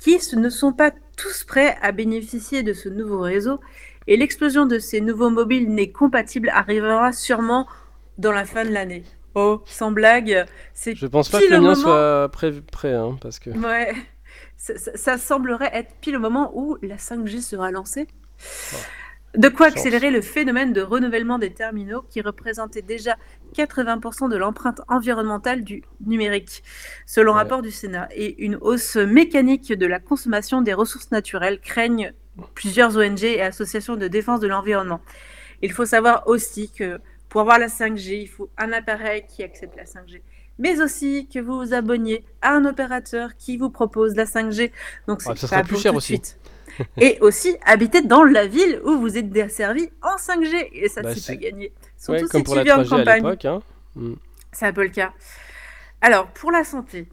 qui 0.00 0.18
ne 0.36 0.48
sont 0.48 0.72
pas 0.72 0.90
tous 1.16 1.44
prêts 1.44 1.76
à 1.82 1.92
bénéficier 1.92 2.64
de 2.64 2.72
ce 2.72 2.88
nouveau 2.88 3.20
réseau 3.20 3.60
et 4.08 4.16
l'explosion 4.16 4.66
de 4.66 4.78
ces 4.80 5.00
nouveaux 5.00 5.30
mobiles 5.30 5.68
nés 5.72 5.92
compatibles 5.92 6.48
arrivera 6.52 7.12
sûrement 7.12 7.68
dans 8.16 8.32
la 8.32 8.44
fin 8.44 8.64
de 8.64 8.70
l'année. 8.70 9.04
Oh, 9.36 9.60
sans 9.66 9.92
blague, 9.92 10.46
c'est 10.74 10.96
Je 10.96 11.06
pense 11.06 11.28
pas 11.28 11.38
que 11.38 11.44
le 11.44 11.50
mien 11.60 11.74
moment- 11.74 11.74
soit 11.76 12.28
prêt, 12.32 12.50
prêt 12.72 12.94
hein, 12.94 13.16
parce 13.20 13.38
que... 13.38 13.50
Ouais, 13.50 13.92
ça, 14.56 14.76
ça- 14.76 14.96
ça 14.96 15.18
semblerait 15.18 15.70
être 15.72 15.94
pile 16.00 16.16
au 16.16 16.20
moment 16.20 16.50
où 16.54 16.76
la 16.82 16.96
5G 16.98 17.40
sera 17.40 17.70
lancée. 17.70 18.06
De 19.34 19.48
quoi 19.50 19.66
accélérer 19.66 20.10
le 20.10 20.22
phénomène 20.22 20.72
de 20.72 20.80
renouvellement 20.80 21.38
des 21.38 21.52
terminaux 21.52 22.02
qui 22.08 22.22
représentait 22.22 22.80
déjà 22.82 23.16
80% 23.54 24.28
de 24.30 24.36
l'empreinte 24.36 24.80
environnementale 24.88 25.62
du 25.64 25.84
numérique, 26.06 26.62
selon 27.06 27.32
Ouais. 27.32 27.38
rapport 27.38 27.60
du 27.60 27.70
Sénat, 27.70 28.08
et 28.14 28.42
une 28.42 28.56
hausse 28.56 28.96
mécanique 28.96 29.72
de 29.72 29.86
la 29.86 30.00
consommation 30.00 30.62
des 30.62 30.72
ressources 30.72 31.10
naturelles 31.10 31.60
craignent 31.60 32.14
plusieurs 32.54 32.96
ONG 32.96 33.22
et 33.24 33.42
associations 33.42 33.96
de 33.96 34.08
défense 34.08 34.40
de 34.40 34.48
l'environnement. 34.48 35.00
Il 35.60 35.72
faut 35.72 35.84
savoir 35.86 36.26
aussi 36.26 36.72
que 36.72 36.98
pour 37.28 37.42
avoir 37.42 37.58
la 37.58 37.68
5G, 37.68 38.22
il 38.22 38.28
faut 38.28 38.48
un 38.56 38.72
appareil 38.72 39.24
qui 39.28 39.42
accepte 39.42 39.76
la 39.76 39.84
5G 39.84 40.22
mais 40.58 40.80
aussi 40.80 41.28
que 41.32 41.38
vous 41.38 41.58
vous 41.58 41.74
abonniez 41.74 42.24
à 42.42 42.52
un 42.54 42.64
opérateur 42.64 43.36
qui 43.36 43.56
vous 43.56 43.70
propose 43.70 44.14
la 44.16 44.24
5G. 44.24 44.70
Donc 45.06 45.22
c'est 45.22 45.30
Ah, 45.30 45.36
ça 45.36 45.46
sera 45.46 45.62
plus 45.62 45.78
cher 45.78 45.94
aussi. 45.94 46.06
suite. 46.14 46.38
Et 47.00 47.18
aussi 47.20 47.56
habiter 47.64 48.02
dans 48.02 48.22
la 48.22 48.46
ville 48.46 48.80
où 48.84 48.98
vous 48.98 49.18
êtes 49.18 49.30
desservi 49.30 49.90
en 50.02 50.16
5G. 50.16 50.68
Et 50.72 50.88
ça, 50.88 51.02
Bah, 51.02 51.14
c'est 51.14 51.34
pas 51.34 51.40
gagné. 51.40 51.72
Surtout 51.96 52.12
Ouais, 52.12 52.26
si 52.26 52.28
comme 52.30 52.42
pour 52.44 52.54
tu 52.54 52.58
la 52.58 52.64
vis 52.64 52.72
en 52.72 52.82
3G 52.82 52.94
à 52.94 52.98
campagne. 52.98 53.36
Hein. 53.44 53.60
Mm. 53.96 54.14
C'est 54.52 54.66
un 54.66 54.72
peu 54.72 54.82
le 54.84 54.90
cas. 54.90 55.12
Alors, 56.00 56.28
pour 56.28 56.52
la 56.52 56.62
santé. 56.64 57.08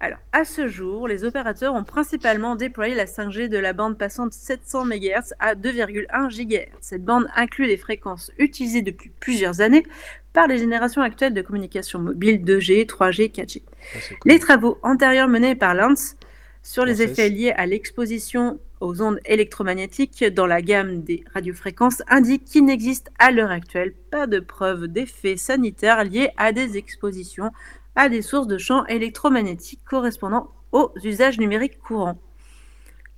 Alors, 0.00 0.18
à 0.32 0.44
ce 0.44 0.68
jour, 0.68 1.08
les 1.08 1.24
opérateurs 1.24 1.74
ont 1.74 1.82
principalement 1.82 2.54
déployé 2.54 2.94
la 2.94 3.06
5G 3.06 3.48
de 3.48 3.58
la 3.58 3.72
bande 3.72 3.98
passant 3.98 4.26
de 4.26 4.32
700 4.32 4.84
MHz 4.84 5.34
à 5.40 5.56
2,1 5.56 6.28
GHz. 6.30 6.68
Cette 6.80 7.04
bande 7.04 7.26
inclut 7.34 7.66
les 7.66 7.76
fréquences 7.76 8.30
utilisées 8.38 8.82
depuis 8.82 9.10
plusieurs 9.18 9.60
années 9.60 9.84
par 10.32 10.46
les 10.46 10.58
générations 10.58 11.02
actuelles 11.02 11.34
de 11.34 11.42
communication 11.42 11.98
mobile 11.98 12.44
2G, 12.44 12.86
3G, 12.86 13.32
4G. 13.32 13.62
Ah, 13.66 13.98
c'est 14.00 14.14
cool. 14.14 14.30
Les 14.30 14.38
travaux 14.38 14.78
antérieurs 14.84 15.26
menés 15.26 15.56
par 15.56 15.74
Lantz 15.74 16.16
sur 16.62 16.84
les 16.84 17.02
effets 17.02 17.28
liés 17.28 17.52
à 17.56 17.66
l'exposition 17.66 18.60
aux 18.80 19.02
ondes 19.02 19.18
électromagnétiques 19.24 20.24
dans 20.24 20.46
la 20.46 20.62
gamme 20.62 21.02
des 21.02 21.24
radiofréquences 21.34 22.02
indiquent 22.08 22.44
qu'il 22.44 22.64
n'existe 22.64 23.10
à 23.18 23.32
l'heure 23.32 23.50
actuelle 23.50 23.92
pas 24.10 24.26
de 24.26 24.38
preuves 24.38 24.86
d'effets 24.86 25.36
sanitaires 25.36 26.04
liés 26.04 26.30
à 26.36 26.52
des 26.52 26.76
expositions 26.76 27.50
à 27.98 28.08
des 28.08 28.22
sources 28.22 28.46
de 28.46 28.58
champs 28.58 28.86
électromagnétiques 28.86 29.84
correspondant 29.84 30.50
aux 30.72 30.92
usages 31.02 31.38
numériques 31.38 31.78
courants. 31.80 32.18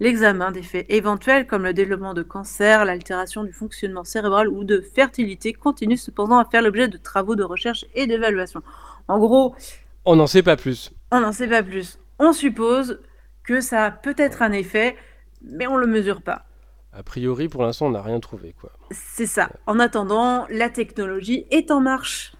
l'examen 0.00 0.50
des 0.50 0.62
faits 0.62 0.86
éventuels 0.88 1.46
comme 1.46 1.64
le 1.64 1.74
développement 1.74 2.14
de 2.14 2.22
cancer, 2.22 2.86
l'altération 2.86 3.44
du 3.44 3.52
fonctionnement 3.52 4.04
cérébral 4.04 4.48
ou 4.48 4.64
de 4.64 4.80
fertilité 4.80 5.52
continue 5.52 5.98
cependant 5.98 6.38
à 6.38 6.46
faire 6.46 6.62
l'objet 6.62 6.88
de 6.88 6.96
travaux 6.96 7.36
de 7.36 7.42
recherche 7.44 7.84
et 7.94 8.06
d'évaluation. 8.06 8.62
En 9.08 9.18
gros, 9.18 9.54
On 10.06 10.16
n'en 10.16 10.26
sait 10.26 10.42
pas 10.42 10.56
plus. 10.56 10.92
on 11.12 11.20
n'en 11.20 11.32
sait 11.32 11.48
pas 11.48 11.62
plus. 11.62 11.98
On 12.18 12.32
suppose 12.32 13.00
que 13.44 13.60
ça 13.60 13.84
a 13.84 13.90
peut-être 13.90 14.40
un 14.40 14.52
effet, 14.52 14.96
mais 15.42 15.66
on 15.66 15.74
ne 15.76 15.80
le 15.80 15.86
mesure 15.86 16.22
pas. 16.22 16.46
A 16.94 17.02
priori, 17.02 17.48
pour 17.48 17.62
l'instant, 17.62 17.86
on 17.88 17.90
n'a 17.90 18.02
rien 18.02 18.20
trouvé. 18.20 18.54
Quoi. 18.58 18.72
C'est 18.92 19.26
ça. 19.26 19.50
En 19.66 19.78
attendant, 19.78 20.46
la 20.48 20.70
technologie 20.70 21.44
est 21.50 21.70
en 21.70 21.80
marche. 21.80 22.32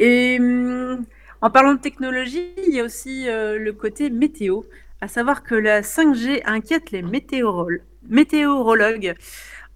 Et 0.00 0.38
hum, 0.40 1.04
en 1.42 1.50
parlant 1.50 1.74
de 1.74 1.80
technologie, 1.80 2.54
il 2.66 2.74
y 2.74 2.80
a 2.80 2.84
aussi 2.84 3.28
euh, 3.28 3.58
le 3.58 3.72
côté 3.72 4.10
météo, 4.10 4.62
à 5.02 5.08
savoir 5.08 5.42
que 5.42 5.54
la 5.54 5.82
5G 5.82 6.42
inquiète 6.46 6.90
les 6.90 7.02
météorol- 7.02 7.82
météorologues. 8.08 9.14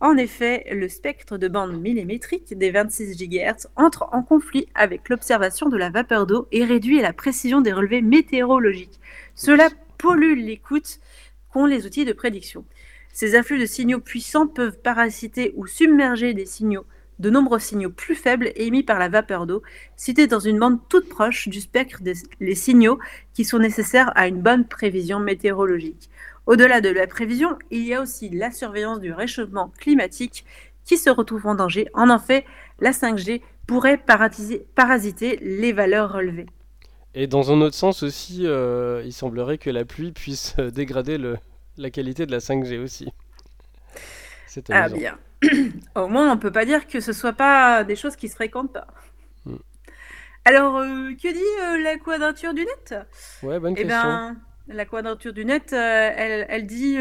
En 0.01 0.17
effet, 0.17 0.65
le 0.73 0.89
spectre 0.89 1.37
de 1.39 1.49
bande 1.49 1.79
millimétrique 1.81 2.57
des 2.59 2.71
26 2.71 3.17
GHz 3.17 3.69
entre 3.77 4.09
en 4.13 4.23
conflit 4.23 4.67
avec 4.75 5.11
l'observation 5.11 5.69
de 5.69 5.77
la 5.77 5.91
vapeur 5.91 6.27
d'eau 6.27 6.49
et 6.53 6.65
réduit 6.65 7.03
la 7.03 7.13
précision 7.13 7.61
des 7.61 7.73
relevés 7.73 8.03
météorologiques. 8.03 9.01
Cela 9.35 9.69
pollue 9.99 10.37
l'écoute 10.39 11.01
qu'ont 11.53 11.67
les 11.67 11.87
outils 11.87 12.07
de 12.07 12.15
prédiction. 12.15 12.65
Ces 13.13 13.37
afflux 13.37 13.61
de 13.61 13.67
signaux 13.67 14.01
puissants 14.01 14.49
peuvent 14.49 14.79
parasiter 14.79 15.53
ou 15.57 15.67
submerger 15.67 16.35
des 16.35 16.47
signaux, 16.47 16.87
de 17.19 17.31
nombreux 17.31 17.59
signaux 17.59 17.91
plus 17.91 18.15
faibles 18.15 18.53
émis 18.57 18.83
par 18.83 18.99
la 18.99 19.09
vapeur 19.09 19.47
d'eau, 19.47 19.63
cités 19.97 20.27
dans 20.27 20.41
une 20.41 20.59
bande 20.59 20.79
toute 20.89 21.09
proche 21.09 21.49
du 21.49 21.61
spectre 21.61 22.03
des 22.03 22.15
les 22.41 22.55
signaux 22.55 22.99
qui 23.33 23.45
sont 23.45 23.59
nécessaires 23.59 24.13
à 24.15 24.29
une 24.29 24.41
bonne 24.41 24.67
prévision 24.67 25.21
météorologique. 25.21 26.11
Au-delà 26.47 26.81
de 26.81 26.91
la 26.91 27.07
prévision, 27.07 27.57
il 27.71 27.85
y 27.85 27.95
a 27.95 28.03
aussi 28.03 28.29
la 28.29 28.51
surveillance 28.51 29.01
du 29.01 29.13
réchauffement 29.13 29.73
climatique 29.79 30.45
qui 30.85 30.99
se 30.99 31.09
retrouve 31.09 31.47
en 31.47 31.55
danger. 31.55 31.89
En 31.95 32.15
effet, 32.15 32.45
la 32.81 32.91
5G 32.91 33.41
pourrait 33.67 33.97
parasiter 33.97 35.39
les 35.41 35.73
valeurs 35.73 36.13
relevées. 36.13 36.47
Et 37.15 37.27
dans 37.27 37.53
un 37.53 37.61
autre 37.61 37.77
sens 37.77 38.03
aussi, 38.03 38.47
euh, 38.47 39.03
il 39.05 39.13
semblerait 39.13 39.59
que 39.59 39.71
la 39.71 39.85
pluie 39.85 40.13
puisse 40.13 40.55
euh, 40.59 40.71
dégrader 40.71 41.17
le, 41.17 41.39
la 41.79 41.91
qualité 41.91 42.27
de 42.27 42.33
la 42.33 42.39
5G 42.39 42.79
aussi. 42.79 43.09
C'est 44.47 44.71
Ah 44.71 44.89
bien. 44.89 45.17
Au 45.95 46.09
moins, 46.09 46.33
on 46.33 46.39
peut 46.39 46.53
pas 46.53 46.65
dire 46.65 46.87
que 46.87 47.01
ce 47.01 47.13
soit 47.13 47.33
pas 47.33 47.85
des 47.85 47.97
choses 47.97 48.17
qui 48.17 48.29
se 48.29 48.35
fréquentent 48.35 48.73
pas. 48.73 48.87
Mm. 49.45 49.57
Alors, 50.45 50.79
euh, 50.79 51.11
que 51.15 51.33
dit 51.33 51.41
euh, 51.63 51.83
la 51.83 51.99
quadrature 51.99 52.55
du 52.55 52.63
net? 52.65 52.95
Ouais, 53.43 53.59
bonne 53.59 53.75
Eh 53.77 53.83
question. 53.83 53.89
ben, 53.89 54.37
la 54.69 54.85
quadrature 54.85 55.33
du 55.33 55.45
net, 55.45 55.73
euh, 55.73 56.11
elle, 56.17 56.47
elle 56.49 56.67
dit, 56.67 56.99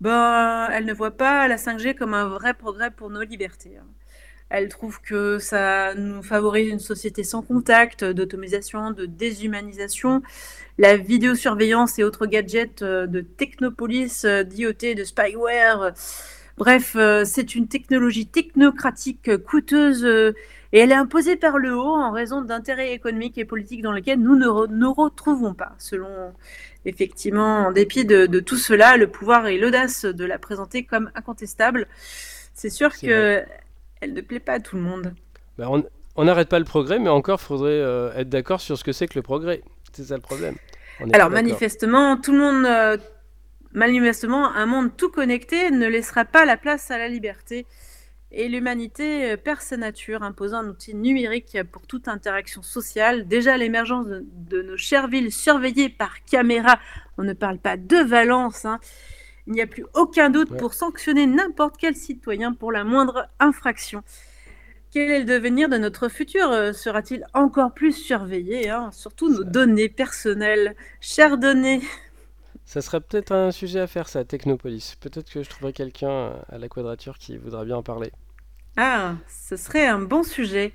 ben, 0.00 0.68
elle 0.72 0.84
ne 0.84 0.92
voit 0.94 1.16
pas 1.16 1.48
la 1.48 1.56
5G 1.58 1.94
comme 1.94 2.14
un 2.14 2.28
vrai 2.28 2.54
progrès 2.54 2.90
pour 2.90 3.10
nos 3.10 3.22
libertés. 3.22 3.76
hein. 3.80 3.86
Elle 4.50 4.68
trouve 4.68 5.00
que 5.00 5.38
ça 5.38 5.94
nous 5.94 6.22
favorise 6.22 6.68
une 6.68 6.78
société 6.78 7.24
sans 7.24 7.42
contact, 7.42 8.04
d'automatisation, 8.04 8.90
de 8.92 9.06
déshumanisation, 9.06 10.22
la 10.78 10.96
vidéosurveillance 10.96 11.98
et 11.98 12.04
autres 12.04 12.26
gadgets 12.26 12.84
de 12.84 13.20
technopolis, 13.22 14.24
d'IoT, 14.24 14.94
de 14.96 15.02
spyware. 15.04 15.94
Bref, 16.56 16.94
euh, 16.96 17.24
c'est 17.24 17.54
une 17.54 17.66
technologie 17.66 18.26
technocratique 18.26 19.28
euh, 19.28 19.38
coûteuse 19.38 20.04
euh, 20.04 20.32
et 20.72 20.78
elle 20.78 20.92
est 20.92 20.96
imposée 20.96 21.36
par 21.36 21.58
le 21.58 21.76
haut 21.76 21.94
en 21.94 22.12
raison 22.12 22.42
d'intérêts 22.42 22.92
économiques 22.92 23.38
et 23.38 23.44
politiques 23.44 23.82
dans 23.82 23.92
lesquels 23.92 24.20
nous 24.20 24.36
ne 24.36 24.46
re- 24.46 24.68
nous 24.70 24.92
retrouvons 24.92 25.54
pas. 25.54 25.72
Selon, 25.78 26.32
effectivement, 26.84 27.66
en 27.66 27.72
dépit 27.72 28.04
de, 28.04 28.26
de 28.26 28.40
tout 28.40 28.56
cela, 28.56 28.96
le 28.96 29.08
pouvoir 29.08 29.46
et 29.48 29.58
l'audace 29.58 30.04
de 30.04 30.24
la 30.24 30.38
présenter 30.38 30.84
comme 30.84 31.10
incontestable, 31.14 31.88
c'est 32.54 32.70
sûr 32.70 32.92
C'est 32.92 33.06
que 33.06 33.42
elle 34.00 34.12
ne 34.12 34.20
plaît 34.20 34.40
pas 34.40 34.54
à 34.54 34.60
tout 34.60 34.76
le 34.76 34.82
monde. 34.82 35.14
Bah, 35.58 35.68
on 36.16 36.24
n'arrête 36.24 36.48
pas 36.48 36.58
le 36.58 36.64
progrès, 36.64 36.98
mais 36.98 37.08
encore 37.08 37.40
faudrait 37.40 37.70
euh, 37.72 38.12
être 38.14 38.28
d'accord 38.28 38.60
sur 38.60 38.78
ce 38.78 38.84
que 38.84 38.92
c'est 38.92 39.08
que 39.08 39.18
le 39.18 39.22
progrès. 39.22 39.62
C'est 39.92 40.04
ça 40.04 40.14
le 40.14 40.20
problème. 40.20 40.56
Alors 41.12 41.30
manifestement, 41.30 42.16
tout 42.16 42.32
le 42.32 42.38
monde, 42.38 42.66
euh, 42.66 42.96
manifestement, 43.74 44.50
un 44.52 44.66
monde 44.66 44.96
tout 44.96 45.10
connecté 45.10 45.70
ne 45.70 45.86
laissera 45.88 46.24
pas 46.24 46.44
la 46.44 46.56
place 46.56 46.90
à 46.90 46.98
la 46.98 47.08
liberté. 47.08 47.66
Et 48.36 48.48
l'humanité 48.48 49.36
perd 49.36 49.60
sa 49.60 49.76
nature, 49.76 50.24
imposant 50.24 50.58
un 50.58 50.68
outil 50.68 50.94
numérique 50.94 51.56
pour 51.70 51.86
toute 51.86 52.08
interaction 52.08 52.62
sociale. 52.62 53.28
Déjà, 53.28 53.56
l'émergence 53.56 54.06
de, 54.08 54.24
de 54.32 54.62
nos 54.62 54.76
chères 54.76 55.06
villes 55.06 55.30
surveillées 55.32 55.88
par 55.88 56.24
caméra, 56.24 56.80
on 57.16 57.22
ne 57.22 57.32
parle 57.32 57.58
pas 57.58 57.76
de 57.76 57.98
Valence, 57.98 58.64
hein. 58.64 58.80
il 59.46 59.52
n'y 59.52 59.60
a 59.62 59.68
plus 59.68 59.84
aucun 59.94 60.30
doute 60.30 60.50
Ouais. 60.50 60.56
pour 60.56 60.74
sanctionner 60.74 61.26
n'importe 61.26 61.76
quel 61.78 61.94
citoyen 61.94 62.52
pour 62.52 62.72
la 62.72 62.82
moindre 62.82 63.28
infraction. 63.38 64.02
Quel 64.90 65.10
est 65.10 65.18
le 65.20 65.24
devenir 65.26 65.68
de 65.68 65.76
notre 65.76 66.08
futur 66.08 66.50
Euh, 66.50 66.72
Sera-t-il 66.72 67.24
encore 67.34 67.72
plus 67.72 67.92
surveillé 67.92 68.68
hein? 68.70 68.90
Surtout 68.92 69.28
nos 69.28 69.44
données 69.44 69.88
personnelles. 69.88 70.74
Chères 71.00 71.38
données. 71.38 71.82
Ça 72.66 72.80
serait 72.82 73.00
peut-être 73.00 73.32
un 73.32 73.50
sujet 73.52 73.80
à 73.80 73.86
faire, 73.86 74.08
ça, 74.08 74.24
Technopolis. 74.24 74.96
Peut-être 75.00 75.30
que 75.30 75.42
je 75.42 75.48
trouverai 75.50 75.72
quelqu'un 75.72 76.32
à 76.50 76.58
la 76.58 76.68
quadrature 76.68 77.18
qui 77.18 77.36
voudra 77.36 77.64
bien 77.64 77.76
en 77.76 77.82
parler. 77.82 78.10
Ah, 78.76 79.14
ce 79.28 79.56
serait 79.56 79.86
un 79.86 80.00
bon 80.00 80.22
sujet. 80.22 80.72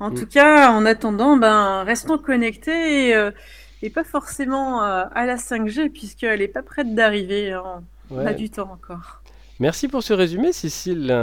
En 0.00 0.10
Mm. 0.10 0.14
tout 0.14 0.26
cas, 0.26 0.70
en 0.70 0.84
attendant, 0.86 1.36
ben, 1.36 1.84
restons 1.84 2.18
connectés 2.18 3.08
et, 3.08 3.14
euh, 3.14 3.30
et 3.82 3.90
pas 3.90 4.04
forcément 4.04 4.84
euh, 4.84 5.04
à 5.14 5.24
la 5.26 5.36
5G 5.36 5.88
puisqu'elle 5.88 6.40
n'est 6.40 6.48
pas 6.48 6.62
prête 6.62 6.94
d'arriver. 6.94 7.52
hein. 7.52 7.82
On 8.10 8.26
a 8.26 8.32
du 8.34 8.50
temps 8.50 8.70
encore. 8.72 9.22
Merci 9.60 9.86
pour 9.88 10.02
ce 10.02 10.12
résumé, 10.12 10.52
Cécile. 10.52 11.14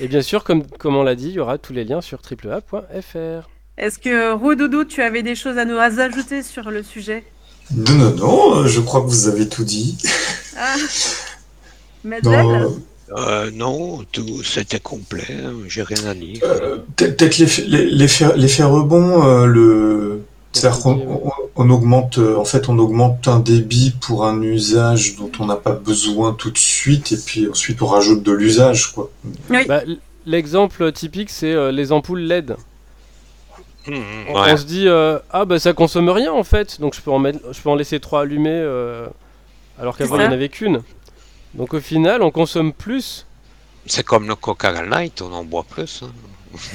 Et 0.00 0.08
bien 0.08 0.22
sûr, 0.22 0.44
comme, 0.44 0.66
comme 0.66 0.96
on 0.96 1.02
l'a 1.02 1.14
dit, 1.14 1.28
il 1.28 1.34
y 1.34 1.40
aura 1.40 1.58
tous 1.58 1.72
les 1.72 1.84
liens 1.84 2.00
sur 2.00 2.22
triplea.fr. 2.22 3.48
Est-ce 3.78 3.98
que 3.98 4.32
Roudoudou, 4.32 4.84
tu 4.84 5.02
avais 5.02 5.22
des 5.22 5.34
choses 5.34 5.58
à 5.58 5.64
nous 5.64 5.78
ajouter 5.78 6.42
sur 6.42 6.70
le 6.70 6.82
sujet? 6.82 7.24
Non, 7.74 7.94
non, 7.94 8.14
non, 8.16 8.66
je 8.66 8.80
crois 8.80 9.00
que 9.02 9.06
vous 9.06 9.28
avez 9.28 9.48
tout 9.48 9.64
dit. 9.64 9.96
Ah, 12.34 12.64
Euh, 13.16 13.50
non, 13.52 14.02
tout 14.10 14.42
c'était 14.42 14.80
complet, 14.80 15.26
hein, 15.44 15.52
j'ai 15.68 15.82
rien 15.82 16.06
à 16.06 16.14
dire. 16.14 16.40
euh, 16.44 16.78
peut- 16.96 17.12
Peut-être 17.12 17.38
l'effet 17.38 17.64
les- 17.68 17.90
l'effet- 17.90 18.34
l'effet 18.36 18.62
rebond, 18.62 19.22
euh, 19.26 19.44
le... 19.46 20.22
c'est-à-dire 20.52 20.80
qu'on 20.80 20.92
on- 21.26 21.32
on 21.56 21.70
augmente, 21.70 22.16
euh, 22.18 22.36
en 22.36 22.44
fait, 22.46 22.70
on 22.70 22.78
augmente 22.78 23.28
un 23.28 23.38
débit 23.38 23.92
pour 24.00 24.24
un 24.24 24.40
usage 24.40 25.16
dont 25.16 25.30
on 25.40 25.46
n'a 25.46 25.56
pas 25.56 25.72
besoin 25.72 26.32
tout 26.32 26.50
de 26.50 26.56
suite, 26.58 27.12
et 27.12 27.18
puis 27.18 27.48
ensuite 27.50 27.82
on 27.82 27.86
rajoute 27.86 28.22
de 28.22 28.32
l'usage, 28.32 28.92
quoi. 28.92 29.10
Bah, 29.66 29.82
l- 29.86 29.98
L'exemple 30.24 30.90
typique, 30.92 31.30
c'est 31.30 31.52
euh, 31.52 31.70
les 31.72 31.90
ampoules 31.92 32.20
LED. 32.22 32.54
On, 33.88 33.92
ouais. 33.92 34.52
on 34.52 34.56
se 34.56 34.64
dit, 34.64 34.86
euh, 34.86 35.18
ah 35.30 35.44
bah 35.44 35.58
ça 35.58 35.72
consomme 35.72 36.08
rien 36.08 36.32
en 36.32 36.44
fait, 36.44 36.80
donc 36.80 36.94
je 36.94 37.00
peux 37.00 37.10
en, 37.10 37.18
mettre, 37.18 37.40
je 37.52 37.60
peux 37.60 37.68
en 37.68 37.74
laisser 37.74 37.98
trois 38.00 38.22
allumés, 38.22 38.50
euh, 38.50 39.06
alors 39.78 39.96
qu'avant 39.96 40.16
il 40.16 40.20
n'y 40.22 40.26
en 40.28 40.32
avait 40.32 40.48
qu'une. 40.48 40.82
Donc 41.54 41.74
au 41.74 41.80
final, 41.80 42.22
on 42.22 42.30
consomme 42.30 42.72
plus. 42.72 43.26
C'est 43.86 44.04
comme 44.04 44.28
le 44.28 44.36
Coca 44.36 44.70
Light, 44.84 45.20
on 45.22 45.32
en 45.32 45.44
boit 45.44 45.64
plus. 45.64 46.02
hein. 46.04 46.10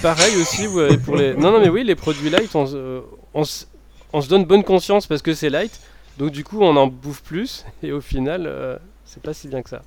Pareil 0.01 0.35
aussi 0.41 0.67
ouais, 0.67 0.97
pour 0.97 1.15
les. 1.15 1.33
Non, 1.35 1.51
non, 1.51 1.59
mais 1.59 1.69
oui, 1.69 1.83
les 1.83 1.95
produits 1.95 2.29
light, 2.29 2.53
on, 2.55 2.65
se- 2.65 3.01
on, 3.33 3.43
se- 3.43 3.65
on 4.11 4.21
se 4.21 4.27
donne 4.27 4.43
bonne 4.45 4.63
conscience 4.63 5.07
parce 5.07 5.21
que 5.21 5.33
c'est 5.33 5.49
light, 5.49 5.79
donc 6.17 6.31
du 6.31 6.43
coup 6.43 6.61
on 6.61 6.75
en 6.75 6.87
bouffe 6.87 7.21
plus, 7.21 7.63
et 7.83 7.91
au 7.91 8.01
final, 8.01 8.43
euh, 8.47 8.75
c'est 9.05 9.21
pas 9.21 9.33
si 9.33 9.47
bien 9.47 9.61
que 9.61 9.69
ça. 9.69 9.83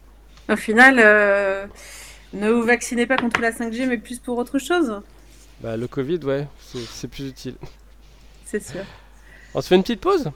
Au 0.48 0.56
final, 0.56 0.96
euh, 0.98 1.66
ne 2.32 2.50
vous 2.50 2.62
vaccinez 2.62 3.06
pas 3.06 3.16
contre 3.16 3.40
la 3.40 3.50
5G, 3.52 3.86
mais 3.86 3.98
plus 3.98 4.18
pour 4.18 4.38
autre 4.38 4.58
chose. 4.58 5.00
Bah, 5.60 5.76
le 5.76 5.86
Covid, 5.88 6.20
ouais, 6.24 6.48
c'est- 6.92 7.08
plus 7.08 7.28
utile. 7.28 7.54
C'est 8.46 8.62
sûr. 8.66 8.84
On 9.54 9.60
se 9.60 9.68
fait 9.68 9.76
une 9.76 9.82
petite 9.82 10.00
pause? 10.00 10.30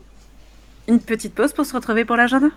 Une 0.87 1.01
petite 1.01 1.35
pause 1.35 1.53
pour 1.53 1.65
se 1.65 1.75
retrouver 1.75 2.05
pour 2.05 2.17
l'agenda? 2.17 2.49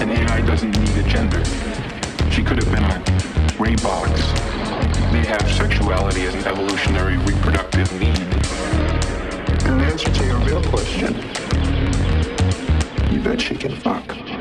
An 0.00 0.10
AI 0.10 0.40
doesn't 0.42 0.70
need 0.78 1.04
a 1.04 1.08
gender. 1.08 1.42
She 2.30 2.42
could 2.42 2.62
have 2.62 2.70
been 2.72 2.84
a 2.84 3.54
gray 3.56 3.74
box. 3.76 4.10
They 5.12 5.24
have 5.26 5.42
sexuality 5.50 6.22
as 6.26 6.34
an 6.34 6.46
evolutionary 6.46 7.16
reproductive 7.18 7.90
need. 7.98 8.18
In 9.66 9.80
answer 9.80 10.10
to 10.12 10.24
your 10.26 10.38
real 10.38 10.62
question, 10.64 11.14
you 13.12 13.20
bet 13.20 13.40
she 13.40 13.54
can 13.56 13.74
fuck. 13.74 14.37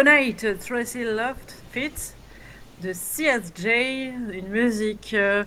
Turbonite, 0.00 0.58
Tracy 0.60 1.04
Loft 1.04 1.62
Fit 1.72 1.92
de 2.82 2.92
CSJ, 2.92 3.66
une 4.32 4.48
musique 4.48 5.12
euh, 5.12 5.44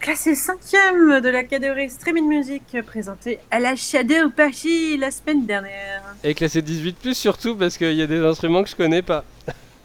classée 0.00 0.34
cinquième 0.34 1.20
de 1.20 1.28
la 1.28 1.44
catégorie 1.44 1.88
streaming 1.88 2.26
music 2.26 2.76
présentée 2.84 3.38
à 3.52 3.60
la 3.60 3.76
Shadow 3.76 4.30
Party 4.30 4.96
la 4.96 5.12
semaine 5.12 5.46
dernière. 5.46 6.02
Et 6.24 6.34
classé 6.34 6.62
18 6.62 6.98
plus 6.98 7.14
surtout 7.14 7.54
parce 7.54 7.78
qu'il 7.78 7.92
y 7.92 8.02
a 8.02 8.08
des 8.08 8.18
instruments 8.24 8.64
que 8.64 8.70
je 8.70 8.76
connais 8.76 9.02
pas. 9.02 9.24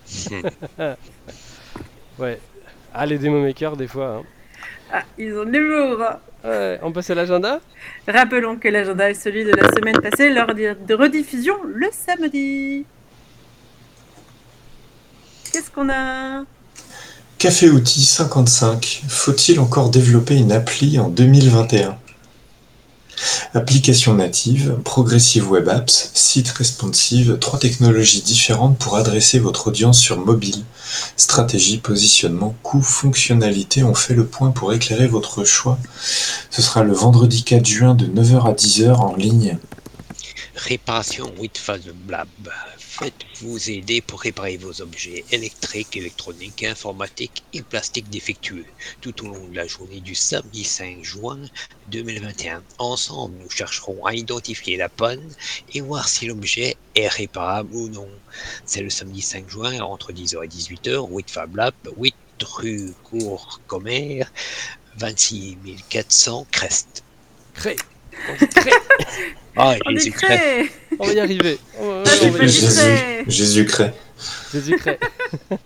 ouais. 2.18 2.40
Ah 2.96 3.06
les 3.06 3.20
démo 3.20 3.40
makers 3.44 3.78
des 3.78 3.88
fois. 3.88 4.08
hein. 4.08 4.24
Ah, 4.92 5.04
ils 5.20 5.38
ont 5.38 5.46
de 5.46 5.52
l'humour 5.52 6.04
Ouais, 6.44 6.80
on 6.82 6.92
passe 6.92 7.12
à 7.12 7.16
l'agenda? 7.16 7.60
Rappelons 8.08 8.56
que 8.58 8.68
l'agenda 8.70 9.12
est 9.12 9.14
celui 9.16 9.44
de 9.44 9.52
la 9.52 9.72
semaine 9.74 10.00
passée 10.02 10.32
lors 10.32 10.56
de 10.56 10.94
rediffusion 10.96 11.56
le 11.68 11.88
samedi. 11.92 12.84
Qu'est-ce 15.52 15.72
qu'on 15.72 15.90
a 15.90 16.44
Café 17.38 17.70
Outil 17.70 18.04
55. 18.04 19.04
Faut-il 19.08 19.60
encore 19.60 19.90
développer 19.90 20.36
une 20.36 20.52
appli 20.52 21.00
en 21.00 21.10
2021 21.10 21.98
Application 23.54 24.14
native, 24.14 24.78
progressive 24.84 25.50
web 25.50 25.70
apps, 25.70 26.12
site 26.14 26.50
responsive, 26.50 27.38
trois 27.40 27.58
technologies 27.60 28.22
différentes 28.22 28.78
pour 28.78 28.96
adresser 28.96 29.40
votre 29.40 29.68
audience 29.68 30.00
sur 30.00 30.20
mobile. 30.20 30.64
Stratégie, 31.16 31.78
positionnement, 31.78 32.56
coût, 32.62 32.82
fonctionnalité, 32.82 33.84
on 33.84 33.96
fait 33.96 34.14
le 34.14 34.26
point 34.26 34.52
pour 34.52 34.74
éclairer 34.74 35.08
votre 35.08 35.44
choix. 35.44 35.80
Ce 36.50 36.62
sera 36.62 36.84
le 36.84 36.94
vendredi 36.94 37.44
4 37.44 37.66
juin 37.66 37.96
de 37.96 38.06
9h 38.06 38.48
à 38.48 38.54
10h 38.54 38.94
en 38.96 39.16
ligne. 39.16 39.58
Réparation 40.68 41.34
with 41.38 41.72
Blab. 41.94 42.28
Faites-vous 42.78 43.70
aider 43.70 44.02
pour 44.02 44.20
réparer 44.20 44.58
vos 44.58 44.82
objets 44.82 45.24
électriques, 45.32 45.96
électroniques, 45.96 46.66
informatiques 46.66 47.42
et 47.54 47.62
plastiques 47.62 48.10
défectueux 48.10 48.66
tout 49.00 49.24
au 49.24 49.34
long 49.34 49.48
de 49.48 49.56
la 49.56 49.66
journée 49.66 50.02
du 50.02 50.14
samedi 50.14 50.66
5 50.66 51.06
juin 51.06 51.40
2021. 51.88 52.64
Ensemble, 52.80 53.38
nous 53.42 53.50
chercherons 53.50 54.06
à 54.06 54.14
identifier 54.14 54.76
la 54.76 54.90
panne 54.90 55.24
et 55.74 55.80
voir 55.80 56.10
si 56.10 56.26
l'objet 56.26 56.76
est 56.96 57.08
réparable 57.08 57.74
ou 57.74 57.88
non. 57.88 58.10
C'est 58.66 58.82
le 58.82 58.90
samedi 58.90 59.22
5 59.22 59.50
juin 59.50 59.80
entre 59.80 60.12
10h 60.12 60.44
et 60.44 60.50
18h, 60.50 61.08
8 61.10 61.32
Fab 61.32 61.56
Lab, 61.56 61.76
8 61.96 62.14
rue 62.44 62.94
Cour 63.04 63.62
Commère, 63.68 64.34
26 64.98 65.60
400 65.88 66.46
Crest. 66.52 67.06
Cré 67.54 67.78
cré 68.56 68.72
Ah, 69.58 69.76
cré 70.14 70.72
On 71.00 71.08
va 71.08 71.14
y 71.14 71.20
arriver 71.20 71.60
Ah, 71.76 71.82
on 71.82 72.04
j'ai 72.06 72.30
va 72.30 72.38
pas 72.38 72.44
y 72.46 72.48
dit 72.48 72.66
arriver. 72.66 72.76
cré. 72.76 73.26
Jésus, 73.28 73.28
Jésus 73.28 73.66
crée. 73.66 73.92
Jésus 74.54 74.76
cré. 74.78 75.00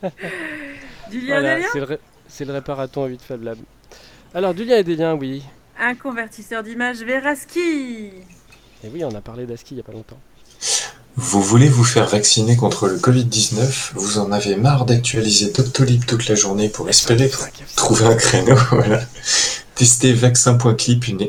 Du 1.11 1.19
lien 1.19 1.39
Voilà, 1.39 1.55
des 1.55 1.61
liens 1.61 1.67
c'est 1.73 1.79
le, 1.79 1.85
ré- 1.85 1.99
c'est 2.29 2.45
le 2.45 2.53
réparaton 2.53 3.03
à 3.03 3.07
8 3.07 3.21
Fab 3.27 3.43
Lab. 3.43 3.57
Alors 4.33 4.53
du 4.53 4.63
lien 4.63 4.77
et 4.77 4.83
des 4.83 4.95
liens, 4.95 5.13
oui. 5.13 5.43
Un 5.79 5.95
convertisseur 5.95 6.63
d'image 6.63 6.99
Veraski. 7.03 8.11
Et 8.83 8.87
oui, 8.93 9.03
on 9.03 9.13
a 9.13 9.19
parlé 9.21 9.45
d'ASCII 9.45 9.71
il 9.71 9.77
y 9.77 9.79
a 9.81 9.83
pas 9.83 9.91
longtemps. 9.91 10.19
Vous 11.17 11.41
voulez 11.41 11.67
vous 11.67 11.83
faire 11.83 12.07
vacciner 12.07 12.55
contre 12.55 12.87
le 12.87 12.97
Covid-19 12.97 13.91
Vous 13.95 14.17
en 14.19 14.31
avez 14.31 14.55
marre 14.55 14.85
d'actualiser 14.85 15.51
Doctolib 15.51 16.05
toute 16.05 16.27
la 16.29 16.35
journée 16.35 16.69
pour 16.69 16.87
espérer 16.87 17.29
trouver 17.75 18.05
un 18.05 18.15
créneau 18.15 18.55
voilà. 18.71 19.01
Testez 19.75 20.13
vaccin.click, 20.13 21.07
une, 21.09 21.27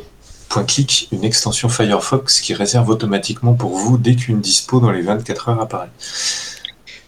click, 0.64 1.08
une 1.12 1.24
extension 1.24 1.68
Firefox 1.68 2.40
qui 2.40 2.54
réserve 2.54 2.88
automatiquement 2.90 3.54
pour 3.54 3.76
vous 3.76 3.96
dès 3.98 4.14
qu'une 4.14 4.40
dispo 4.40 4.80
dans 4.80 4.90
les 4.90 5.02
24 5.02 5.48
heures 5.48 5.60
apparaît. 5.60 5.90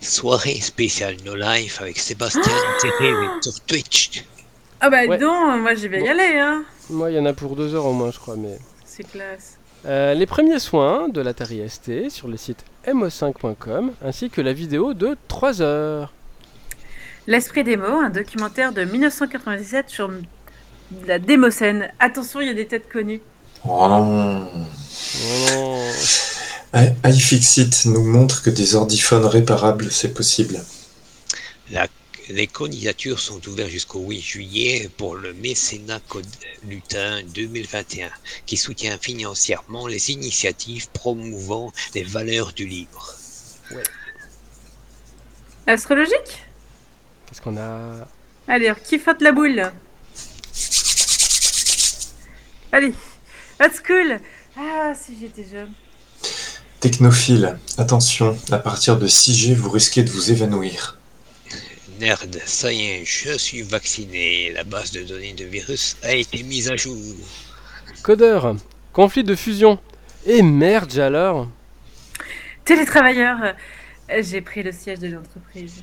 Soirée 0.01 0.61
spéciale 0.61 1.17
No 1.25 1.35
Life 1.35 1.81
avec 1.81 1.99
Sébastien 1.99 2.43
Thierry 2.81 3.27
sur 3.41 3.61
Twitch. 3.67 4.25
Ah 4.81 4.91
bah 4.91 5.05
Ouais. 5.07 5.19
non, 5.19 5.57
moi 5.59 5.75
je 5.75 5.87
vais 5.89 6.03
y 6.03 6.09
aller, 6.09 6.39
hein. 6.39 6.65
Moi, 6.91 7.11
il 7.11 7.17
y 7.17 7.19
en 7.21 7.25
a 7.25 7.33
pour 7.33 7.57
deux 7.57 7.75
heures 7.75 7.87
au 7.87 7.93
moins, 7.95 8.11
je 8.11 8.19
crois. 8.19 8.37
Mais 8.37 8.59
C'est 8.85 9.05
classe. 9.11 9.59
Euh, 9.87 10.13
les 10.15 10.27
premiers 10.27 10.59
soins 10.59 11.09
de 11.09 11.21
l'Atari 11.21 11.63
ST 11.69 12.11
sur 12.11 12.29
le 12.29 12.37
site 12.37 12.65
mo5.com, 12.87 13.93
ainsi 14.05 14.29
que 14.31 14.41
la 14.41 14.53
vidéo 14.53 14.93
de 14.95 15.17
3 15.29 15.63
heures. 15.63 16.13
L'Esprit 17.27 17.65
démo, 17.65 17.87
un 17.87 18.11
documentaire 18.11 18.73
de 18.73 18.85
1997 18.85 19.89
sur 19.89 20.11
la 21.07 21.19
démocène. 21.19 21.91
Attention, 21.99 22.41
il 22.43 22.49
y 22.49 22.51
a 22.51 22.55
des 22.55 22.67
têtes 22.67 22.91
connues. 22.93 23.23
Oh 23.67 23.89
non. 23.89 24.49
Oh, 25.53 25.91
I- 26.75 26.93
iFixit 27.09 27.87
nous 27.87 28.03
montre 28.05 28.43
que 28.43 28.51
des 28.51 28.75
ordiphones 28.75 29.25
réparables, 29.25 29.91
c'est 29.91 30.13
possible. 30.13 30.63
La- 31.71 31.87
les 32.29 32.47
candidatures 32.47 33.21
sont 33.21 33.47
ouvertes 33.49 33.71
jusqu'au 33.71 34.01
8 34.01 34.21
juillet 34.21 34.91
pour 34.97 35.15
le 35.17 35.35
mécénat 35.35 36.01
Code 36.09 36.27
Lutin 36.67 37.21
2021, 37.35 38.11
qui 38.47 38.57
soutient 38.57 38.99
financièrement 39.01 39.87
les 39.87 40.11
initiatives 40.11 40.89
promouvant 40.91 41.73
les 41.95 42.03
valeurs 42.03 42.53
du 42.53 42.67
livre. 42.67 43.15
Astrologique? 45.67 46.43
Qu'est-ce 47.27 47.41
qu'on 47.41 47.57
a 47.57 48.07
Allez, 48.49 48.73
qui 48.87 48.99
faute 48.99 49.23
la 49.23 49.33
boule. 49.33 49.71
Allez, 52.73 52.93
that's 53.59 53.81
cool 53.81 54.19
Ah, 54.57 54.93
si 54.95 55.17
j'étais 55.21 55.47
jeune. 55.51 55.73
Technophile, 56.81 57.59
attention, 57.79 58.37
à 58.51 58.59
partir 58.59 58.99
de 58.99 59.09
6G, 59.09 59.55
vous 59.55 59.71
risquez 59.71 60.03
de 60.03 60.11
vous 60.11 60.31
évanouir. 60.31 60.99
Nerd, 61.99 62.39
ça 62.45 62.73
y 62.73 62.83
est, 62.83 63.05
je 63.05 63.39
suis 63.39 63.63
vacciné. 63.63 64.53
La 64.53 64.65
base 64.65 64.91
de 64.93 65.03
données 65.03 65.33
de 65.33 65.45
virus 65.45 65.97
a 66.03 66.13
été 66.15 66.43
mise 66.43 66.69
à 66.69 66.77
jour. 66.77 66.97
Codeur, 68.03 68.57
conflit 68.93 69.25
de 69.25 69.35
fusion. 69.35 69.79
Et 70.27 70.43
merde 70.43 70.99
alors 70.99 71.49
Télétravailleur, 72.65 73.37
j'ai 74.21 74.41
pris 74.41 74.63
le 74.63 74.73
siège 74.73 74.99
de 74.99 75.09
l'entreprise. 75.09 75.83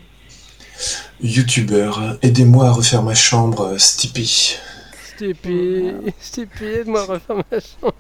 Youtubeur, 1.21 2.17
aidez-moi 2.23 2.67
à 2.67 2.71
refaire 2.71 3.03
ma 3.03 3.13
chambre, 3.15 3.75
Stippy. 3.77 4.57
Stippy, 5.25 5.91
Stippy, 6.19 6.65
aide-moi 6.65 7.01
à 7.01 7.05
refaire 7.05 7.36
ma 7.36 7.60
chambre. 7.60 7.93